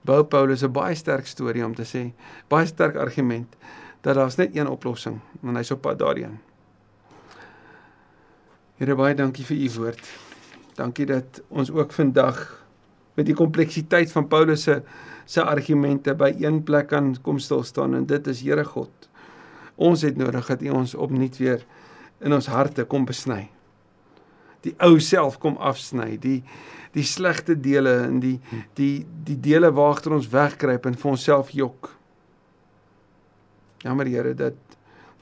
bou 0.03 0.23
Paulus 0.23 0.63
'n 0.63 0.71
baie 0.71 0.95
sterk 0.95 1.27
storie 1.27 1.65
om 1.65 1.75
te 1.75 1.83
sê, 1.83 2.11
baie 2.47 2.65
sterk 2.65 2.95
argument 2.95 3.55
dat 4.01 4.15
daar's 4.15 4.35
net 4.35 4.55
een 4.55 4.67
oplossing 4.67 5.19
en 5.43 5.55
hy's 5.55 5.71
op 5.71 5.81
pad 5.81 5.99
daarheen. 5.99 6.39
Here 8.77 8.95
baie 8.95 9.15
dankie 9.15 9.45
vir 9.45 9.57
u 9.57 9.69
woord. 9.79 10.03
Dankie 10.75 11.05
dat 11.05 11.41
ons 11.49 11.71
ook 11.71 11.91
vandag 11.93 12.65
met 13.15 13.25
die 13.25 13.35
kompleksiteit 13.35 14.11
van 14.11 14.27
Paulus 14.27 14.63
se 14.63 14.81
se 15.25 15.43
argumente 15.43 16.15
by 16.15 16.33
een 16.39 16.63
plek 16.63 16.87
kan 16.87 17.15
kom 17.21 17.39
stil 17.39 17.63
staan 17.63 17.95
en 17.95 18.05
dit 18.05 18.27
is 18.27 18.41
Here 18.41 18.65
God. 18.65 18.91
Ons 19.75 20.01
het 20.01 20.17
nodig 20.17 20.47
dat 20.47 20.61
U 20.61 20.69
ons 20.69 20.95
opnuut 20.95 21.37
weer 21.37 21.65
in 22.19 22.33
ons 22.33 22.47
harte 22.47 22.83
kom 22.83 23.05
besny. 23.05 23.49
Die 24.63 24.75
ou 24.83 24.99
self 24.99 25.39
kom 25.43 25.57
afsny, 25.57 26.17
die 26.17 26.41
die 26.93 27.03
slegte 27.03 27.55
dele 27.57 27.95
en 28.05 28.19
die 28.21 28.37
die 28.77 29.05
die 29.25 29.39
dele 29.41 29.71
waagter 29.73 30.13
ons 30.13 30.29
wegkruip 30.29 30.85
en 30.85 30.97
vir 30.99 31.11
onsself 31.11 31.49
jok. 31.57 31.89
Jammer 33.83 34.07
Here 34.07 34.33
dat 34.37 34.59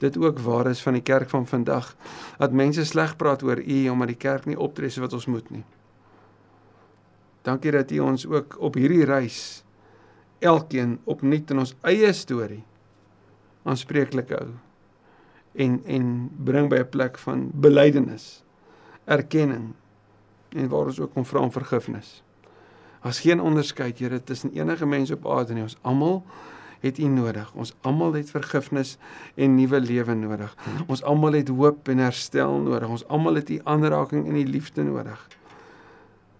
dit 0.02 0.18
ook 0.18 0.38
waar 0.42 0.68
is 0.70 0.82
van 0.82 0.98
die 0.98 1.04
kerk 1.06 1.30
van 1.30 1.46
vandag 1.46 1.94
dat 2.38 2.52
mense 2.52 2.84
sleg 2.84 3.16
praat 3.16 3.42
oor 3.42 3.62
U 3.62 3.78
omdat 3.88 4.12
die 4.12 4.20
kerk 4.20 4.46
nie 4.46 4.58
optree 4.58 4.90
so 4.90 5.00
wat 5.00 5.14
ons 5.16 5.26
moet 5.30 5.48
nie. 5.50 5.64
Dankie 7.42 7.72
dat 7.72 7.90
U 7.90 7.98
ons 8.10 8.26
ook 8.26 8.58
op 8.58 8.76
hierdie 8.78 9.06
reis 9.08 9.62
elkeen 10.42 10.98
opnuut 11.04 11.50
in 11.54 11.62
ons 11.62 11.74
eie 11.86 12.12
storie 12.12 12.62
aanspreeklik 13.62 14.34
hou 14.34 14.50
en 15.62 15.80
en 15.86 16.06
bring 16.44 16.68
by 16.70 16.82
'n 16.82 16.88
plek 16.88 17.18
van 17.18 17.50
belydenis, 17.54 18.41
erkenning 19.04 19.72
en 20.52 20.68
waar 20.68 20.90
ons 20.92 21.00
ook 21.00 21.12
kom 21.12 21.24
vra 21.24 21.40
om 21.40 21.52
vergifnis. 21.52 22.22
As 23.02 23.20
geen 23.20 23.40
onderskeid 23.40 23.98
Here 23.98 24.22
tussen 24.24 24.52
enige 24.52 24.86
mens 24.86 25.10
op 25.10 25.26
aarde 25.26 25.54
nie. 25.54 25.62
Ons 25.62 25.78
almal 25.82 26.22
het 26.82 26.98
U 26.98 27.06
nodig. 27.10 27.52
Ons 27.54 27.74
almal 27.80 28.12
het 28.18 28.30
vergifnis 28.30 28.96
en 29.34 29.54
nuwe 29.54 29.80
lewe 29.80 30.14
nodig. 30.14 30.54
Ons 30.86 31.02
almal 31.02 31.38
het 31.38 31.48
hoop 31.48 31.88
en 31.88 32.02
herstel 32.02 32.58
nodig. 32.60 32.88
Ons 32.88 33.06
almal 33.06 33.40
het 33.40 33.50
U 33.50 33.60
aanraking 33.64 34.26
en 34.28 34.36
U 34.38 34.44
liefde 34.44 34.82
nodig. 34.86 35.28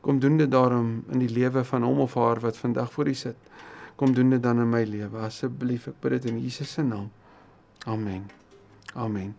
Kom 0.03 0.19
doen 0.19 0.37
dit 0.37 0.51
daarom 0.51 1.05
in 1.15 1.23
die 1.23 1.31
lewe 1.31 1.65
van 1.65 1.83
hom 1.87 2.03
of 2.03 2.15
haar 2.19 2.41
wat 2.43 2.59
vandag 2.59 2.93
voor 2.93 3.09
U 3.09 3.15
sit. 3.15 3.51
Kom 3.97 4.15
doen 4.15 4.31
dit 4.35 4.43
dan 4.43 4.59
in 4.59 4.71
my 4.71 4.83
lewe 4.83 5.23
asseblief. 5.23 5.87
Ek 5.87 5.99
bid 6.03 6.17
dit 6.19 6.31
in 6.33 6.41
Jesus 6.43 6.73
se 6.73 6.83
naam. 6.83 7.11
Amen. 7.87 8.27
Amen. 8.95 9.35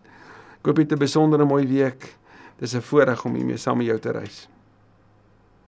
Ek 0.60 0.66
hoop 0.66 0.78
jy 0.78 0.86
'n 0.88 0.98
besondere 0.98 1.44
mooi 1.44 1.66
week. 1.66 2.16
Dis 2.56 2.74
'n 2.74 2.80
voorreg 2.80 3.24
om 3.24 3.34
hiermee 3.34 3.56
saam 3.56 3.76
met 3.76 3.86
jou 3.86 3.98
te 3.98 4.10
reis. 4.10 4.48